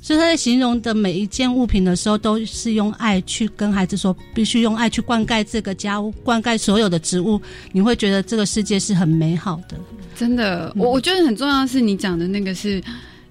[0.02, 7.40] 所以他在形容的每一件物品的时候，都是用爱去跟孩子说，必须用爱去灌溉这个家，灌溉所有的植物，
[7.72, 9.76] 你会觉得这个世界是很美好的。
[10.16, 12.82] 真的，我我觉得很重要的是你讲的那个是，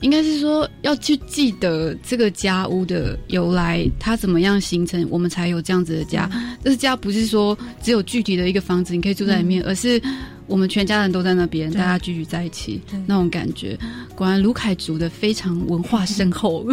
[0.01, 6.29] 应该是说要去记得这个家屋的由来，它怎么样形成，我们才有这样子的家。
[6.63, 10.01] 这个家不是说只有具体的一个房子你可以住在里面，而是。
[10.49, 13.77] 我们全家人都在那边，大家聚聚在一起，那种感觉，
[14.15, 16.65] 果然卢凯族的非常文化深厚。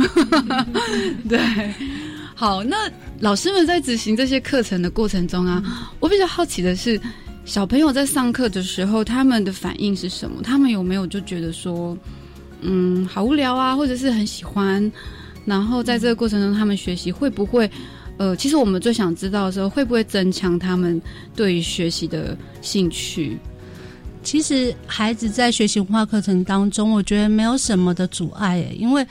[1.29, 1.39] 对，
[2.35, 5.63] 好，那老师们在执行这些课程的过程中啊，
[6.01, 6.99] 我比较好奇的是，
[7.45, 10.43] 小朋友在上课的时候，他们的反应是什么？
[10.43, 11.97] 他们有没有就觉得说，
[12.63, 14.91] 嗯，好无聊啊，或者是很喜欢？
[15.45, 17.71] 然后在这个过程中，他们学习会不会？
[18.19, 20.99] 呃，其实我们最想知道的时候，会不会增强他们
[21.35, 23.37] 对于学习的兴趣？
[24.27, 29.07] 其实孩子在学习文化课程当中，我觉得没有什么的阻碍诶，因为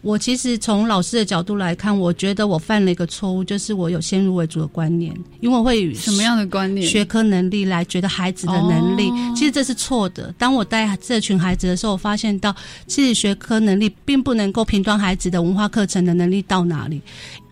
[0.00, 6.88] 我其实从老师的角度来看，我觉得我犯了一个错误，就是我有先入为主的观念，因为我会以什么样的观念？
[6.88, 10.34] 学科能力来觉得孩子的能力，其实这是错的。
[10.38, 17.02] 当我带这群孩子的时候，我发现到其实学科能力并不能够评断孩子的文化课程的能力到哪里。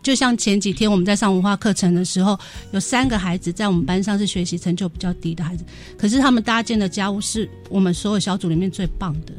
[0.05, 2.39] 就像前几天我们在上文化课程的时候，
[2.73, 5.65] 有三个孩子在我们班上是学习成就比较低的孩子，
[5.97, 9.33] 可是他们搭建的家务是我们所有小组里面最棒的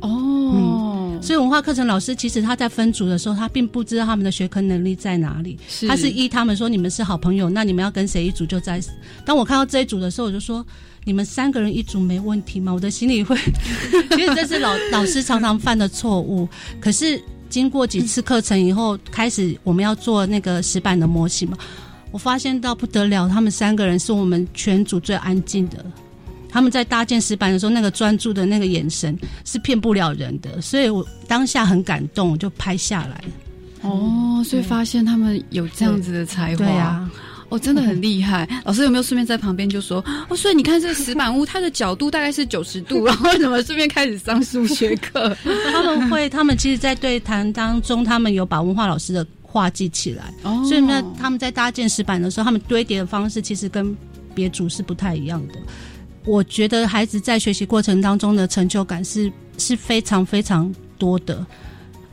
[0.00, 1.16] 哦。
[1.22, 8.82] 所以文化课程老师其实他在分组的时候，他并不知道他们的学科能力在哪里，他是依他们说你们是好朋友，那你们要跟谁一组就在。
[9.24, 10.66] 当我看到这一组的时候，我就说
[11.04, 12.74] 你们三个人一组没问题吗？
[12.74, 13.36] 我的心里会，
[14.18, 16.48] 因为这是老老师常常犯的错误，
[16.80, 17.22] 可是。
[17.48, 21.56] 经过几次课程以后，开始我们要做那个石板的模型嘛。
[22.10, 25.84] 我发现到不得了，他们三个人是我们全组最安静的。
[26.48, 30.60] 他们在搭建石板的时候，那个专注的那个眼神是骗不了人的。
[30.62, 33.22] 所以我当下很感动，就拍下来。
[33.82, 36.56] 哦，所以发现他们有这样子的才华。
[36.56, 37.10] 对啊。
[37.50, 38.48] 哦，真的很厉害！
[38.64, 40.36] 老师有没有顺便在旁边就说哦？
[40.36, 45.34] 所以你看这个石板屋，它的角度大概是九十度， 然后怎么顺便开始上数学课？
[45.72, 50.32] 他们会，他们其实，在对谈当中，他们有把文化老师的话记起来。
[50.42, 53.96] 哦，所以呢，他们在搭建石板的时候，他们堆叠的方式其实跟
[54.34, 55.54] 别组是不太一样的。
[56.26, 61.46] 我觉得孩子在学习过程当中的成就感是是非常非常多的。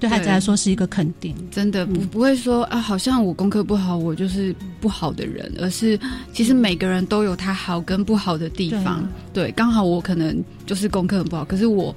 [0.06, 1.36] 对孩子来说是一个肯定。
[1.52, 6.00] 真的不不会说啊，好像我功课不好，我就是不好的人，而是
[6.34, 9.08] 其实每个人都有他好跟不好的地方。
[9.34, 11.96] 对，刚好我可能就是功课很不好，可是我。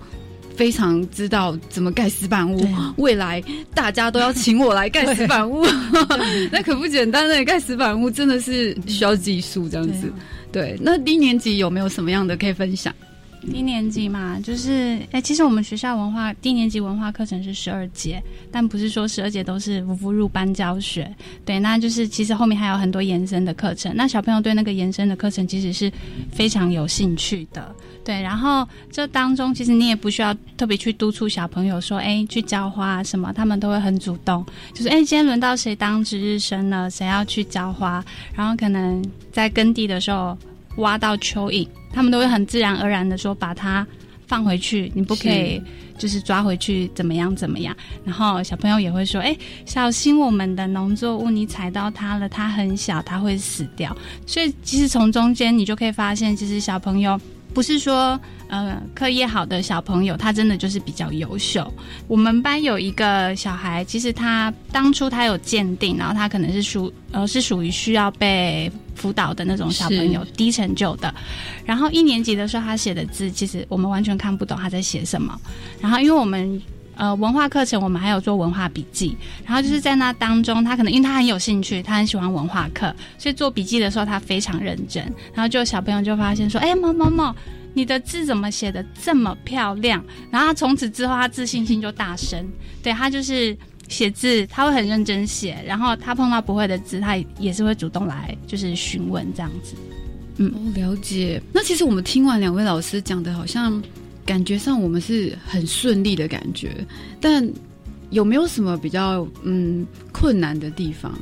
[0.58, 2.60] 非常知道怎么盖石板屋，
[2.96, 3.40] 未来
[3.72, 5.64] 大家都要请我来盖石板屋，
[6.50, 10.12] 那可不简单呢盖石板屋真的是需要技术这样子。
[10.50, 12.92] 对，那低年级有没有什么样的可以分享？
[13.40, 21.14] 低年级嘛，就是哎，其实我们学校文化低年级文化课程是十二节，但不是说十二节都是无服入班教学。
[21.44, 23.92] 对，那就是其实后面还有很多延伸的课程。
[23.94, 25.90] 那小朋友对那个延伸的课程其实是
[26.30, 27.74] 非常有兴趣的。
[28.04, 34.44] 对，然后这当中其实你也不需要特别去督促小朋友说，哎，去浇花什么，他们都会很主动。
[34.72, 40.36] 就是哎，今天轮到谁当值日生了，谁要去浇花，然后可能在耕地的时候
[40.78, 41.68] 挖到蚯蚓。
[41.92, 43.86] 他们都会很自然而然的说把它
[44.26, 45.60] 放回去，你不可以
[45.96, 47.74] 就是抓回去怎么样怎么样。
[48.04, 57.18] 然后小朋友也会说：“哎，小心我们的农作物，你踩到它了，它很小，它会死掉。”所以其实从中间你就可以发现，其实小朋友
[57.54, 61.72] 不是说呃课业好的小朋友，他真的就是比较优秀。
[62.06, 68.70] 我们班有一个小孩，其实他当初他有鉴定，然后他可能是属呃是属于需要被。
[68.98, 71.14] 辅导的那种小朋友，低成就的。
[71.64, 75.40] 然后一年级的时候，他写的字其实我们完全看不懂他在写什么。
[75.80, 76.60] 然后因为我们
[76.98, 79.16] 呃文化课程，我们还有做文化笔记。
[79.46, 85.02] 然后就是在那当中，他可能因为他很有兴趣，他很喜欢文化课，所以做笔记的时候他非常认真。
[85.32, 87.34] 然后就小朋友就发现说：“哎，某某某，
[87.72, 92.46] 你的字怎么写的这么漂亮？”然后从此之后，他自信心就大升。
[92.82, 93.56] 对他就是。
[93.88, 99.74] 写字他会很认真写，然后他碰到不会的字，他也是会主动来就是询问这样子。
[100.36, 101.40] 嗯，了解。
[101.54, 103.82] 那其实我们听完两位老师讲的，好像
[104.28, 106.70] 感觉上我们是很顺利的感觉，
[107.18, 107.42] 但
[108.10, 111.18] 有没有什么比较嗯困难的地方？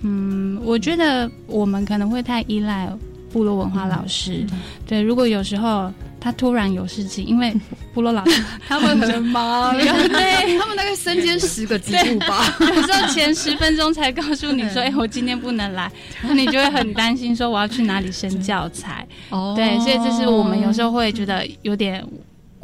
[0.00, 2.90] 嗯，我觉得我们可能会太依赖
[3.30, 4.46] 部落文化老师。
[4.86, 5.92] 对，如果有时候。
[6.24, 7.54] 他突然有事情，因为
[7.92, 12.56] 部落老师 他们很忙，对 他们大概身兼十个职务吧。
[12.60, 15.92] 有时候前十分钟才告诉你说：“哎，我今天不能来。”
[16.26, 19.06] 那你就会很担心，说我要去哪里生教材。
[19.28, 22.02] 哦，对，所以这是我们有时候会觉得有点。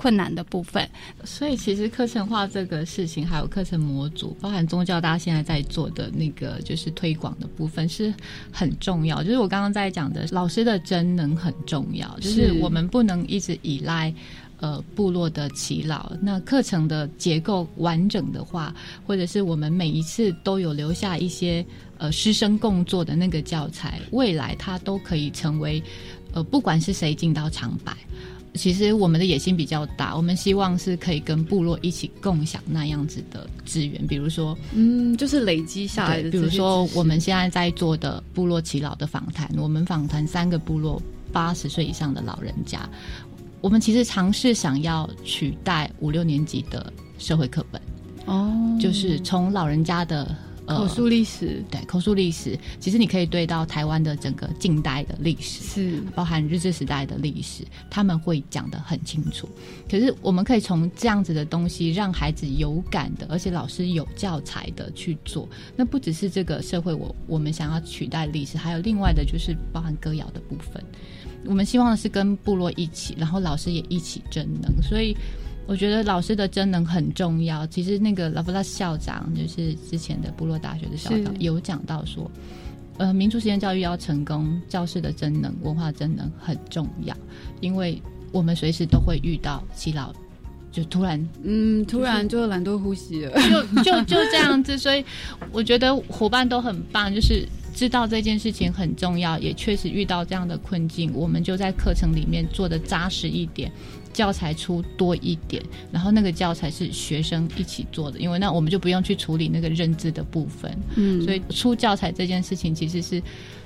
[0.00, 0.88] 困难的部分，
[1.24, 8.10] 所以其实课程化这个事情，还有课程模组，包含宗教，大家现在在做的那个就是推广的部分是
[8.50, 9.22] 很重要。
[9.22, 14.10] 就是我刚刚在讲的，老师的真能很重要，就是我们不能一直依赖
[14.56, 16.10] 呃部落的祈老。
[16.22, 18.74] 那课程的结构完整的话，
[19.06, 21.62] 或者是我们每一次都有留下一些
[21.98, 25.82] 呃师生共作的那个教材，未来它都可以成为
[26.32, 27.94] 呃不管是谁进到长白。
[28.54, 36.30] 其实我们的野心比较大，我们希望是可以跟部落一起共享那样子的资源，比如说，嗯，就是累积下来的。
[36.30, 41.00] 比如说，我们现在在做的部落耆老的访谈，我们访谈三个部落
[41.32, 42.88] 八十岁以上的老人家，
[43.60, 47.80] 我们其实尝试想要取代五六年级的社会课本，
[48.26, 50.36] 哦，就是从老人家的。
[50.76, 59.48] 口述历史，对口述历史，其实你可以对到台湾的整个近代的历史，是包含日治时代的历史，他们会讲得很清楚。
[59.90, 65.48] 可是我们可以从这样子的东西，让孩子有感的，而且老师有教材的去做。
[65.76, 70.82] 那不只是这个社会，我我们想要取代历史，还有另外的就是包含歌谣的部分。
[71.46, 75.16] 我们希望的是跟部落一起，然后老师也一起真能，所以。
[75.70, 77.64] 我觉得老师的真能很重要。
[77.68, 82.28] 其实那个拉布拉校长，就是之前的部落大学的校长，有讲到说，
[82.98, 87.16] 呃，民族实验教育要成功，教师的真能、文化真能很重要，
[87.60, 88.02] 因为
[88.32, 90.12] 我们随时都会遇到洗脑，
[90.72, 94.76] 就突然，嗯，突然就懒惰呼吸了，就 就就这样子。
[94.76, 95.04] 所以
[95.52, 103.70] 我觉得伙伴都很棒，就是知道这件事情很重要，也确实遇到这样的困境，我们就在课程里面做的扎实一点。
[104.12, 110.76] 教材出多一点，然后那个教材是学生一起做的，因为那我们就不用去处理那个认知的部分。
[110.96, 113.22] 嗯，所以出教材这件事情其实是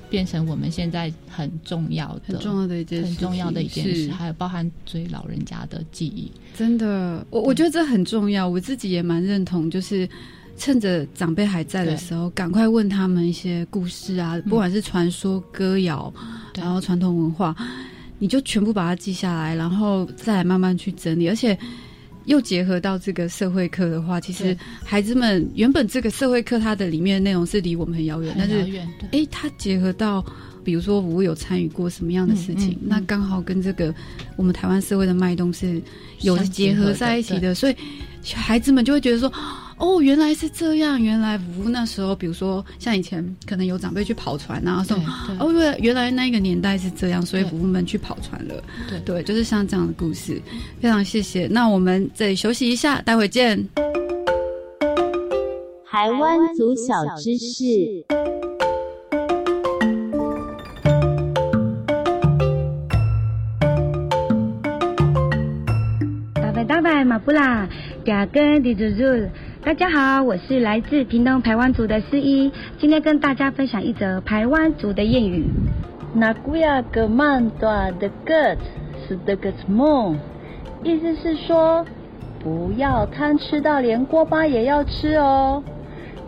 [0.09, 6.31] 变成我们现在很重要的、很重要的一件、很重要的一件事，还有包含追老人家的记忆。
[6.55, 10.07] 真的，我我觉得这很重要，我自己也蛮认同，就是
[10.55, 16.13] 趁着长辈还在的时候，赶快问他们一些故事啊，不管是传说、歌谣，
[16.55, 17.55] 然后传统文化。
[18.19, 21.57] 你就全部把它记下来，然后再来慢慢去整理，而且
[22.25, 28.65] 又结合到这个社会课的话，其实孩子们原本这个社会课它的里面内容是离我们很遥远，但是
[29.11, 30.25] 哎，它结合到
[30.63, 33.93] 比如说我有参与过什么样的事情，那刚好跟这个
[34.37, 35.79] 我们台湾社会的脉动是
[36.21, 37.75] 有结合在一起的，所以
[38.33, 39.31] 孩子们就会觉得说
[39.77, 44.97] 哦，原来是这样，原来不那时候，比如说像以前可能有长辈去跑船啊，说
[45.39, 48.63] 哦，对，原来那个年代是这样，所以服务们去跑船了。
[48.89, 50.41] 对对，就是像这样的故事，
[50.79, 51.47] 非常谢谢。
[51.47, 53.67] 那我们这里休息一下，待会见。
[55.85, 58.05] 台湾族小知识。
[66.67, 67.69] 大拜马布拉，
[68.03, 69.03] 嗲根迪祖祖，
[69.65, 75.47] 大家好，我是来自屏东排湾族的思依，今天跟大家分享一则排湾族的谚语。
[76.13, 77.67] 那古亚格曼多
[77.99, 78.57] 的 gut
[79.07, 80.19] 是的 gut 梦，
[80.83, 81.83] 意思是说
[82.43, 85.63] 不要贪吃到连锅巴也要吃哦。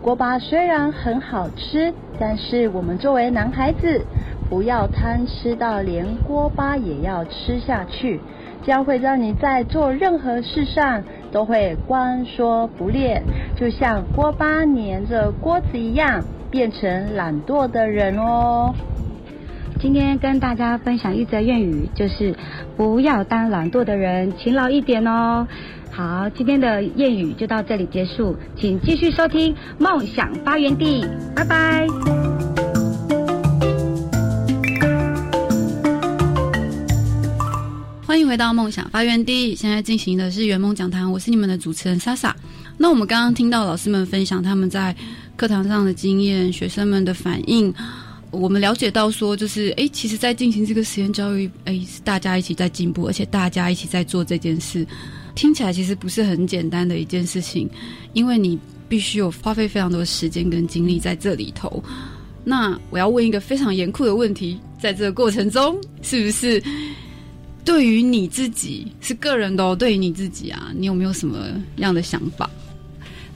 [0.02, 4.04] 锅巴虽然很好吃，但是我们作为男孩子，
[4.50, 8.20] 不要贪吃到连锅巴也要吃下去。
[8.66, 13.22] 将会让你在做任何事上都会光说不练，
[13.56, 18.74] 就像锅巴粘着锅子一样，变成懒惰的人哦。
[19.80, 22.34] 今天跟大家分享一则谚语，就是
[22.76, 25.46] 不要当懒惰的人，勤劳一点哦。
[25.92, 31.04] 好，今天的谚语就到这里结束，请继续收听《梦想发源地》，
[31.34, 32.47] 拜拜。
[38.18, 42.34] 欢迎回到梦想发源地，现在进行的是圆梦讲堂，我是你们的主持人莎莎。
[42.76, 44.92] 那我们刚刚听到老师们分享他们在
[45.36, 47.72] 课堂上的经验，学生们的反应，
[48.32, 54.84] 我们了解到说，就是哎，其实，在进行这个实验教育，哎，是大家一起在进步，而且大家一起在做这件事，
[55.36, 57.70] 听起来其实不是很简单的一件事情，
[58.14, 58.58] 因为你
[58.88, 61.80] 必须有花费非常多时间跟精力在这里头。
[62.42, 66.60] 那我要问一个非常严酷的问题，在这个过程中，是不是？
[67.68, 71.36] 对于你自己是个人的哦，对于你自己啊，你有没有什么
[71.76, 72.48] 样的想法？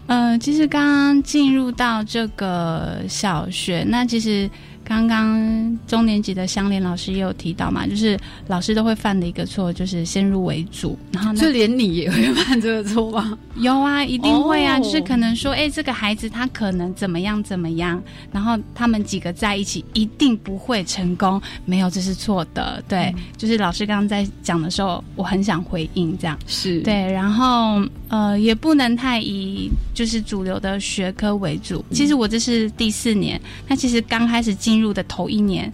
[0.06, 4.48] 呃，其实刚刚进入到这个小学，那其实。
[4.84, 10.98] 刚刚中年级的香莲老师也有提到嘛，就是老师都会犯的一个错，就是先入为主。
[11.12, 13.38] 然后，就连你也会犯这个错吗？
[13.56, 14.78] 有啊，一定会啊。
[14.80, 18.02] 就是可能说，哎，这个孩子他可能怎么样怎么样，
[18.32, 21.40] 然后他们几个在一起一定不会成功。
[21.64, 22.82] 没有，这是错的。
[22.88, 26.36] 对，就是老师刚刚在讲的时候，我很想回应这样。
[26.46, 31.84] 是对，然后呃，也不能太以就是主流的学科为主。
[31.92, 34.71] 其实我这是第四年，那其实刚开始进。
[34.72, 35.70] 进入的头一年，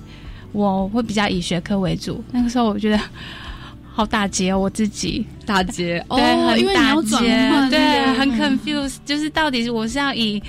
[0.50, 2.22] 我会比较以学科为主。
[2.32, 3.00] 那个时候我觉得
[3.94, 6.18] 好打结哦，我自己打结哦，
[6.58, 10.42] 因为你要转换，对，很 confused，就是到底是我是要以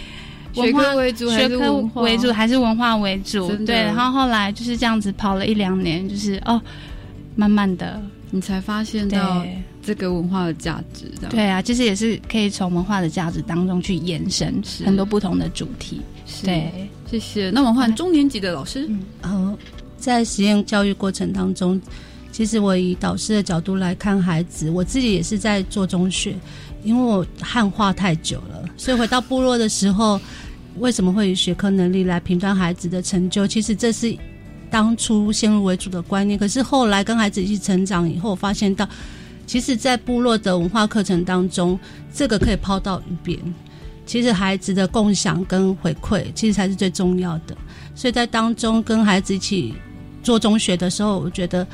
[0.54, 3.48] 学科为主，学科为主还是文化为主？
[3.66, 6.60] 对，然后后来就是这样子跑了一两年，就是哦，
[7.36, 9.46] 慢慢的你才发现到
[9.82, 11.12] 这个文化的价值。
[11.30, 16.02] 对啊，其实也是可以从文化的价值当中去延伸很多不同的主题。
[16.44, 16.90] 对。
[17.10, 17.50] 谢谢。
[17.50, 18.88] 那我们换中年级的老师。
[19.24, 19.58] 嗯，
[19.98, 21.82] 在实验教育过程当中，
[22.32, 26.36] 其实我以导师的角度来看孩子，我自己也是在做中学，
[26.84, 30.22] 因为我汉化太久了，所以回到部落的时候，
[30.78, 33.48] 为什么会以学科能力来评断孩子的成就？
[33.48, 34.16] 其实这是
[34.70, 36.38] 当初先入为主的观念。
[36.38, 38.88] 可是后来跟孩子一起成长以后，发现到，
[39.48, 41.80] 其实，在部落的文化课程当中，
[42.14, 43.40] 这个可以抛到一边。
[44.10, 47.56] 其实孩子的共享跟回馈，其实才是最重要的。
[47.94, 49.76] 所以在当中跟孩子一起
[50.24, 51.66] 做中学的时候，我觉得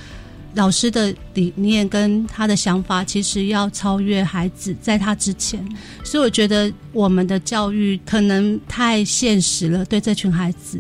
[0.53, 5.65] 老师的理念跟他的想法，其实要超越孩子在他之前。
[6.03, 10.77] 所以我觉得我们的教育可能太现实了，对这群孩子。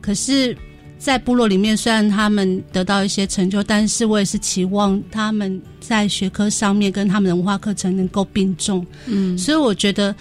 [0.00, 0.56] 可是，
[0.98, 8.86] 在部落里面，虽然他们得到一些成就，但是我也是期望他们在学科上面跟他们的文化课程能够并重。
[9.04, 10.16] 嗯，所以我觉得。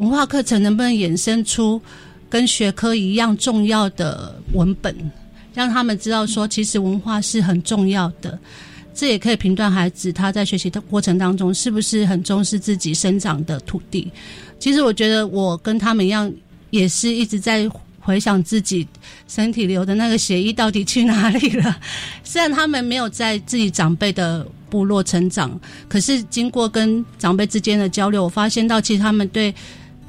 [0.00, 1.80] 文化课程能不能衍生出
[2.30, 4.96] 跟学科一样重要的文本，
[5.52, 8.38] 让他们知道说，其实文化是很重要的。
[8.94, 14.10] 这也可以评断孩子他在学习的过程当中是不是很重视自己生长的土地。
[14.58, 16.32] 其实我觉得我跟他们一样，
[16.70, 18.88] 也是一直在回想自己
[19.28, 21.76] 身体流的那个血液到底去哪里了。
[22.24, 29.54] 虽然他们没有在自己长辈的部落成长，可是经过跟长辈之间的交流，我发现到其实他们对。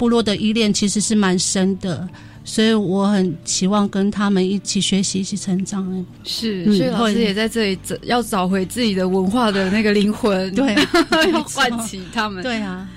[0.02, 2.08] 部落的依恋其实是蛮深的，
[2.42, 6.04] 所以我很期望跟他们一起学习、一起成长。
[6.24, 10.74] 是，所以老师也在这里找，要找回自己的文化的那个灵魂， 对，
[11.30, 12.42] 要唤起他们。
[12.42, 12.88] 对啊，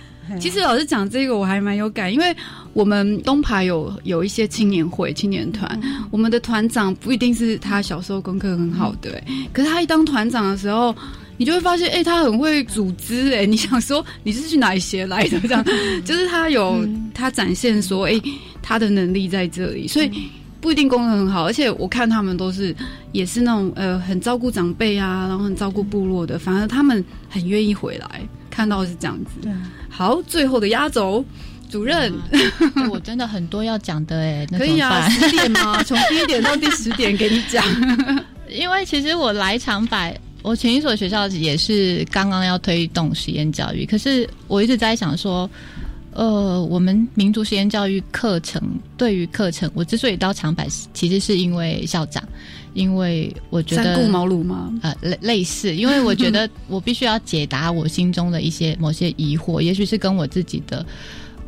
[0.42, 2.36] 其实老师讲这个我还蛮有感，因为
[2.74, 5.80] 我们东排有有一些青年会、青年团，
[6.10, 9.22] 我们的团长不一定是他小时候功课很好的，
[9.54, 10.96] 可是他一当团长的时候。
[11.38, 15.40] 你就会发现，哎、他很会组织，哎，你想说你是去哪里学来的？
[15.42, 15.64] 这样，
[16.06, 18.14] 就是他有、他展现说，哎、
[18.62, 20.12] 他的能力在这里，所以
[20.62, 21.46] 不一定功能很好。
[21.46, 22.76] 而且我看他们都是
[23.12, 28.22] 也是那种呃很照顾长辈啊，然后很照顾部落的，反而他们很愿意回来。
[28.50, 29.50] 看到是这样子。
[29.90, 31.24] 好，最后的压轴。
[31.68, 35.82] 主任，对我真的很多要讲的哎，那 可以啊，十点吗？
[35.84, 37.66] 从第一点到第十点给你讲。
[38.48, 45.50] 因为其实我来长白，我前一所学校也是刚刚要推动实验教育，可是我一直在想说，
[46.12, 48.62] 呃，我们民族实验教育课程
[48.96, 52.24] 对于课程，我之所以到长白，其实是因为校长，
[52.76, 54.72] 因为我觉得三顾茅庐吗？
[54.84, 60.86] 呃，类类似，因为我觉得我必须要解答我心中的一些某些疑惑， 也许是跟我自己的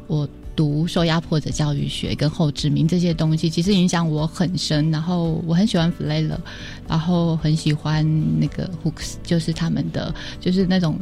[0.08, 0.28] 我。
[0.58, 4.90] 读受压迫者教育学跟后殖民这些东西，其实影响我很深。
[4.90, 6.38] 然后我很喜欢弗雷勒，
[6.90, 8.04] 然后很喜欢
[8.40, 11.00] 那个 Hooks，就是他们的就是那种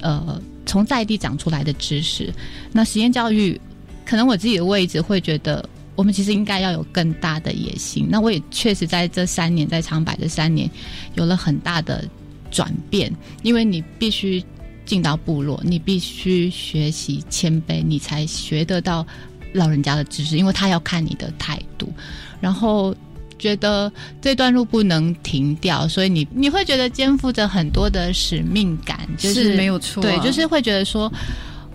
[0.00, 2.32] 呃从在地长出来的知识。
[2.72, 3.60] 那实验教育，
[4.06, 8.08] 可能我自己的位置会觉得，我们其实应该要有更大的野心。
[8.08, 10.68] 那我也确实在这三年，在长白这三年，
[11.14, 12.02] 有了很大的
[12.50, 14.42] 转变，因为你必须。
[14.84, 19.06] 进到部落，你必须学习谦卑，你才学得到
[19.52, 21.92] 老人家的知识，因为他要看你的态度。
[22.40, 22.94] 然后
[23.38, 31.12] 觉得这段路不能停掉，所以你你会觉得肩负着很多的使命感，就是是没有错啊对，就是会觉得说，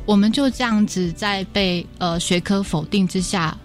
[0.05, 3.57] 我们就这样子在被呃学科否定之下。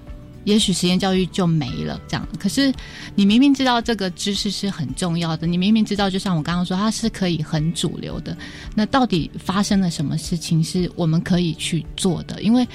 [0.45, 2.28] 也许实验教育就没了，这样。
[2.38, 2.72] 可是
[3.14, 8.36] 你明明知道这个知识是很重要的，你明明知道，就像我刚刚说，它是可以很主流的。
[8.74, 12.40] 那到底发生了什么事情是我们可以去做的？
[12.42, 12.66] 因为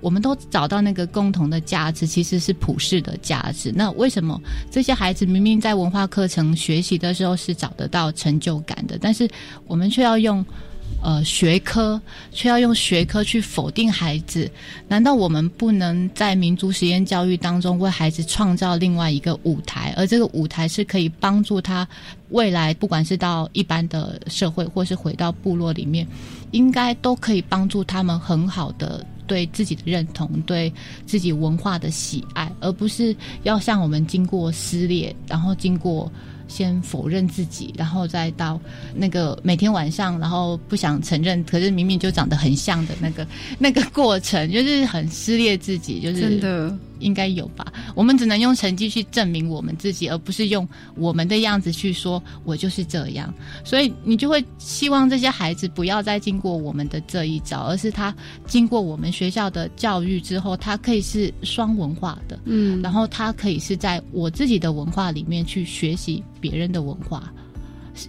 [0.00, 3.72] 我们都找到那个共同的价值，其实是普世的价值。
[3.74, 9.28] 那为什么这些孩子明明在文化课程学习的时候是找得到成就感的，但是
[9.66, 10.44] 我们却要用？
[11.00, 12.00] 呃，学科
[12.32, 14.50] 却要用学科去否定孩子，
[14.88, 19.94] 难道我们不能在民族实验教育当中为孩子创造另外一个舞台？
[19.96, 21.86] 而这个舞台是可以帮助他
[22.30, 26.04] 未来，不管是到一般的社会，或是回到部落里面，
[26.50, 30.72] 应该都可以帮助他们很好的对自己的认同，对
[31.06, 36.10] 自己文化的喜爱，而不是要像我们经过撕裂，然后经过。
[36.48, 38.60] 先否认自己，然后再到
[38.94, 43.26] 那个每天晚上，然后不想承认，可是明明就长得很像的那个
[43.58, 46.76] 那个过程，就是很撕裂自己，就是真的。
[47.00, 47.72] 应该有吧？
[47.94, 53.32] 我们只能用成绩去证明我们自己，而不是用我们的样子去说我就是这样。
[53.64, 58.14] 所以你就会希望这些孩子不要再经过我们的这一招，而是他
[58.46, 67.32] 经过我们学校的教育之后，他可以是双文化的，嗯，然后他可以是在我自己的文化里面去学习别人的文化。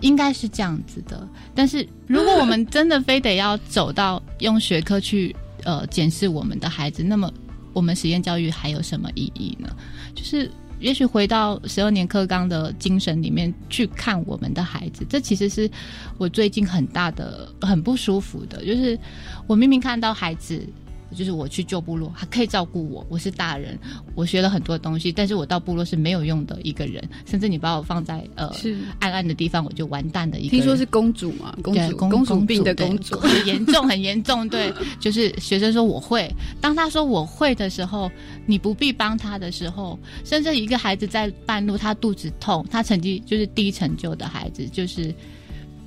[0.02, 7.34] 应该是这样子的，但是如果我们真的非得要走到用学科去呃检视我们的孩子，那么
[7.74, 9.70] 我们实验教育还有什么意义呢？
[10.16, 10.50] 就是
[10.80, 15.70] 也许回到十二年课纲的精神里面去看我们的孩子，这其实是
[16.18, 18.98] 我最近很大的很不舒服的，就是
[19.46, 20.68] 我明明看到孩子。
[21.16, 23.78] 就是我去救部落，还可以照顾我，我是大人，
[24.16, 28.52] 我学了很多东西，但是我到部落是没有用的一个人，甚至你把我放在呃
[29.00, 30.62] 暗暗的地方，我就完蛋的一个人。
[30.62, 34.48] 听说是公主嘛，公主公公主病的公主，很严重，很严重。
[34.48, 36.32] 对， 就是学生说我会，
[36.62, 38.12] 当他说我会的时候，
[38.46, 45.14] 你不必帮他的时候，甚至一个孩子在半路他肚子痛，他成绩就是低成就的孩子，就是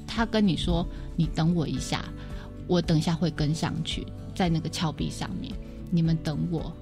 [0.07, 2.05] 他跟你说你等我一下，
[2.67, 4.07] 我等一下会跟上去。
[4.35, 5.53] 在那个峭壁上面，
[5.91, 6.73] 你们等我，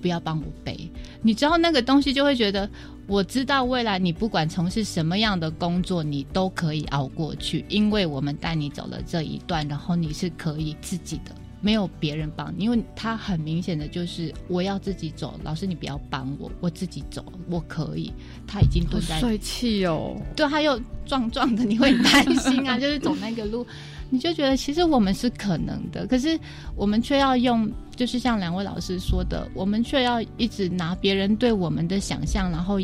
[0.00, 0.90] 不要帮我背。
[1.22, 2.68] 你知道那个东西，就会觉得
[3.06, 12.64] 我知道未来你不管从事什么样的工作，你都可以熬过去，因为我们带你走了这一段，然后你是可以自己的，没有别人帮你。
[12.64, 18.12] 因为他很明显的就是我要自己走，老师你不要帮我，我自己走，我可以。
[18.46, 23.66] 他已经蹲在帅气哦，对，他又壮壮的，你会担心啊， 就是走那个路。
[24.10, 26.38] 你就觉得其实我们是可能的，可是
[26.74, 32.78] 我们却要用，就是像两位老师说的，我们却要一直拿别人对我们的想象，然后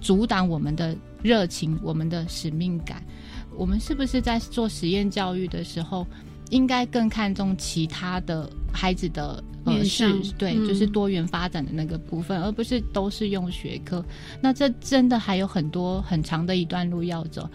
[0.00, 3.02] 阻挡我们的热情、我们的使命感。
[3.56, 6.06] 我们是不是在做实验教育的时候，
[6.50, 14.04] 应该更看重其他的孩子的呃是对，嗯、就是多元发展的那个部分，而不是都是用学科？
[14.40, 17.48] 那这真的还有很多很长的一段路要走。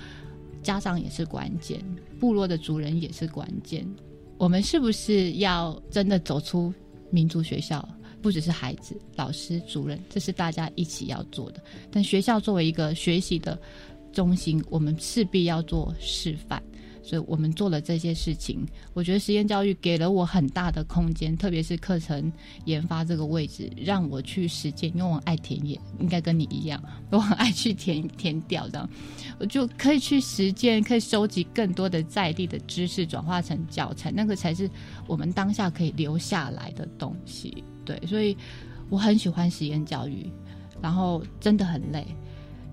[0.66, 1.80] 家长也是关键，
[2.20, 3.88] 部落的主人也是关键。
[4.40, 6.74] 我们是不是要真的走出
[7.12, 7.88] 民族学校？
[8.20, 11.62] 不只是孩子、老师、主任，这是大家一起要做的。
[11.92, 13.58] 但学校作为一个学习的
[14.12, 16.62] 中心，我们势必要做示范。
[17.06, 18.66] 所以我们做了这些事情。
[18.94, 22.32] 我觉得实验教育给了我很大的空间，特别是课程
[22.66, 24.90] 研发这个位置，让我去实践。
[24.96, 28.90] 因为我爱田野，应该跟你一样， 我很爱去填填调这样，
[29.40, 34.68] 我就可以去实践，可以收集更多的在地的知识，转化成教材，那个才是
[35.06, 37.64] 我们当下可以留下来的东西。
[37.86, 38.36] 对，所以
[38.90, 40.28] 我很喜欢实验教育，
[40.82, 42.06] 然后真的很累。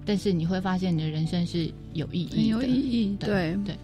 [0.04, 3.16] 但是你会发现，你的人生是有意义的，有意义。
[3.20, 3.76] 对对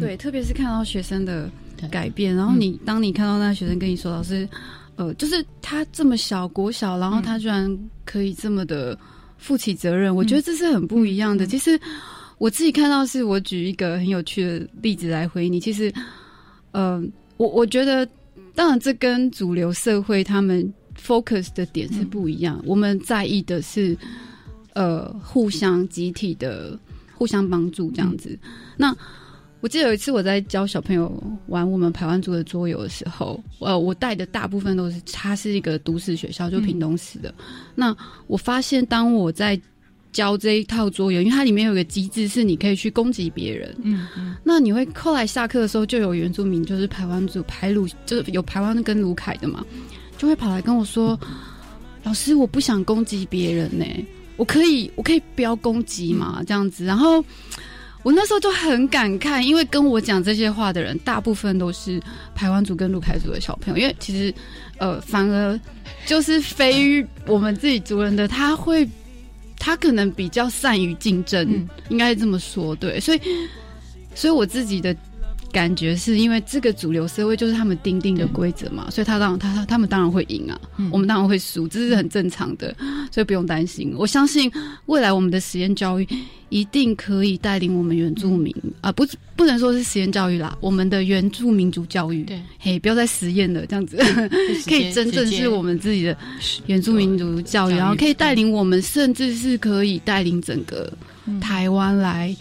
[0.00, 1.50] 对，特别是看到学生的
[1.90, 4.48] 改变，然后你当你看到那学生跟你说，老师，
[4.96, 8.98] 呃，就是他这么小国小，然后他居然可以这么的
[9.38, 11.46] 负起责任，我觉得这是很不一样的。
[11.46, 11.78] 其实
[12.38, 15.60] 我自己看到，是我举一个很有趣的例子来回应你。
[15.60, 15.92] 其实，
[16.72, 17.02] 呃，
[17.36, 18.08] 我我觉得，
[18.54, 23.96] 当然这跟主流社会他们 focus 的点是不一样，我们在意的是。
[24.74, 26.78] 呃，互相集体的
[27.12, 28.38] 互相帮助这样子。
[28.76, 28.96] 那
[29.60, 37.34] 我记得有一次我在教小朋友玩我们排湾族的桌游的时候，呃，我带的大部分都是他是一个都市学校，就屏东市的。
[37.74, 37.94] 那
[38.26, 39.60] 我发现，当我在
[40.12, 43.72] 教这一套桌游，因为它里面有个机制是你可以去攻击别人。
[43.82, 44.34] 嗯嗯。
[44.42, 49.64] 那你会后来下课的时候，就有原住民，就是排湾族排鲁，就是有排湾跟卢凯的嘛，
[50.18, 51.16] 就会跑来跟我说
[52.02, 53.84] ：“老师，我不想攻击别人呢。”
[54.36, 56.84] 我可以，我可以不要攻击嘛，这样子。
[56.84, 57.22] 然后
[58.02, 62.00] 我那时候就很感慨，因为跟我讲这些话的人，大部分都是
[62.34, 63.78] 台湾族跟陆凯族的小朋友。
[63.78, 64.34] 因为其实，
[64.78, 65.58] 呃，反而
[66.06, 68.88] 就是非我们自己族人的，他会，
[69.58, 72.74] 他可能比较善于竞争，应该这么说。
[72.76, 73.20] 对，所以，
[74.14, 74.96] 所以我自己的。
[75.52, 82.74] 感觉是因为这个主流社会就是他们定定的规则嘛，所以他当然他他们当然会赢啊，我们当然会输，这是很正常的，
[83.10, 83.92] 所以不用担心。
[83.96, 84.50] 我相信
[84.86, 86.06] 未来我们的实验教育
[86.48, 93.96] 一定可以带领我们原住民啊，不不能说是实验教育啦，我们的原住民族教育，对，嘿，不要再实验了，这样子
[94.66, 96.16] 可以真正是我们自己的
[96.66, 100.92] 原住民族教育，然后可以带领我们，甚至是可以带领整个
[101.40, 102.34] 台湾来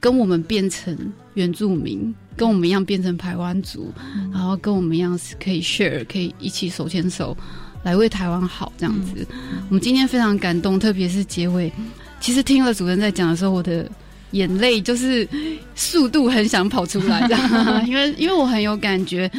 [0.00, 0.96] 跟我们变成
[1.34, 2.12] 原住民。
[2.36, 3.92] 跟我们一样变成台湾族，
[4.32, 7.36] 然后跟我们一样是可以 share，可以一起手牵手
[7.82, 9.26] 来为台湾好这样子。
[9.68, 11.72] 我们今天非常感动，特别是结尾，
[12.20, 13.90] 其实听了主任在讲的时候，我的
[14.32, 15.28] 眼泪就是
[15.74, 17.20] 速度很想跑出来，
[17.86, 19.30] 因为因为我很有感觉。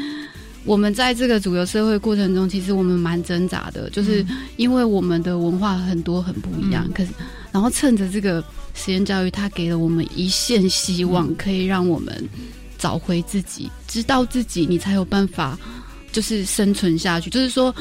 [0.66, 4.26] 我们在这个主流社会过程中，其实我们蛮挣扎的，就是
[4.56, 6.90] 因为我们的文化很多很不一样。
[6.96, 7.12] 可是，
[7.52, 8.42] 然后趁着这个
[8.74, 12.30] 实验教育，它给了我们一线希望，可以让我们。
[12.84, 15.58] 找回自己，知道自己，你才有办法，
[16.12, 17.30] 就是生存下去。
[17.30, 17.74] 就是说，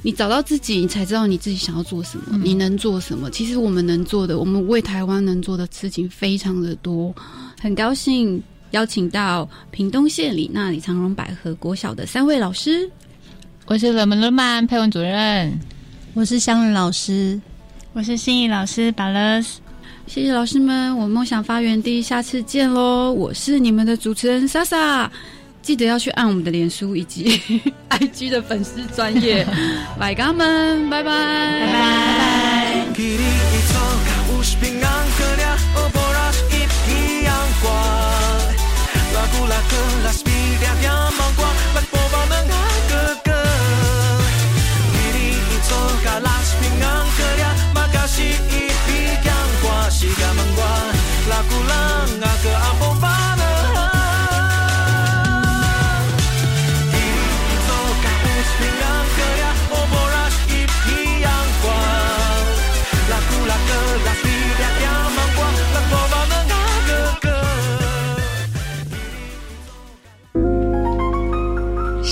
[0.00, 3.30] 你找到自己，你才知道你自己想要做什么，你能做什么。
[3.30, 7.14] 其实我们能做的，我们为台湾能做的事情非常的多。
[7.60, 12.90] 很高兴邀请到屏东县里那里长荣百合国小的三位老师。
[13.66, 15.60] 我是冷门乐曼佩文主任，
[16.14, 17.38] 我是香仁老师，
[17.92, 19.60] 我是心仪老师巴勒斯。
[20.08, 23.12] 谢谢老师们，我梦想发源地，下次见喽！
[23.12, 25.10] 我是你们的主持人莎莎，
[25.60, 27.38] 记得要去按我们的脸书以及
[27.90, 29.46] IG 的粉丝专业，
[30.00, 31.10] 拜家们，拜拜，
[31.60, 32.78] 拜拜。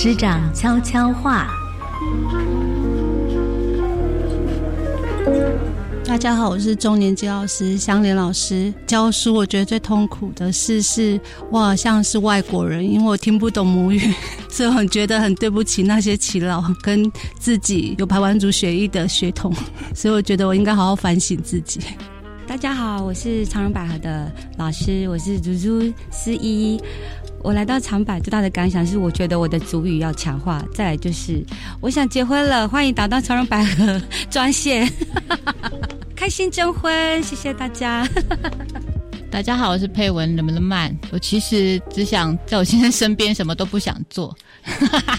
[0.07, 1.49] 师长悄悄话。
[6.07, 8.73] 大家好，我是中年级老师香莲老师。
[8.87, 14.01] 教书我觉得最痛苦的事是，我好像是外国人，因为我听不懂母语，
[14.49, 19.53] 所以很觉得很对不起那些耆老跟自己有排湾族血裔的血统，
[19.93, 21.81] 所以我觉得我应该好好反省自己。
[22.47, 26.81] 大家好，我是长荣百合的老师，我是竹竹思依。
[27.43, 30.65] 我来到长百最大的感想是，我觉得我的主语要强化。
[30.75, 31.45] 再来就是，
[31.81, 34.91] 我想结婚了，欢迎打到长荣百合专线，
[36.17, 38.09] 开心征婚，谢谢大家。
[39.31, 40.97] 大家好，我是佩文，能不能慢？
[41.13, 44.37] 我其实只想在我先生身边，什么都不想做，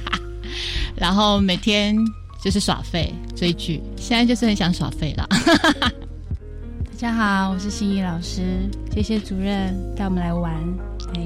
[0.97, 1.95] 然后每天
[2.43, 5.27] 就是耍废追剧，现在就是很想耍废了。
[6.83, 10.51] 大家好，我是心怡老师，谢谢主任带我们来玩。
[11.15, 11.21] 哎，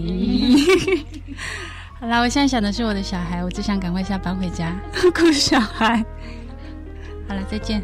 [1.99, 4.75] 好啦，我现在想的是我的小孩，我只想赶快下班回家
[5.13, 6.03] 顾小孩。
[7.27, 7.81] 好了，再见。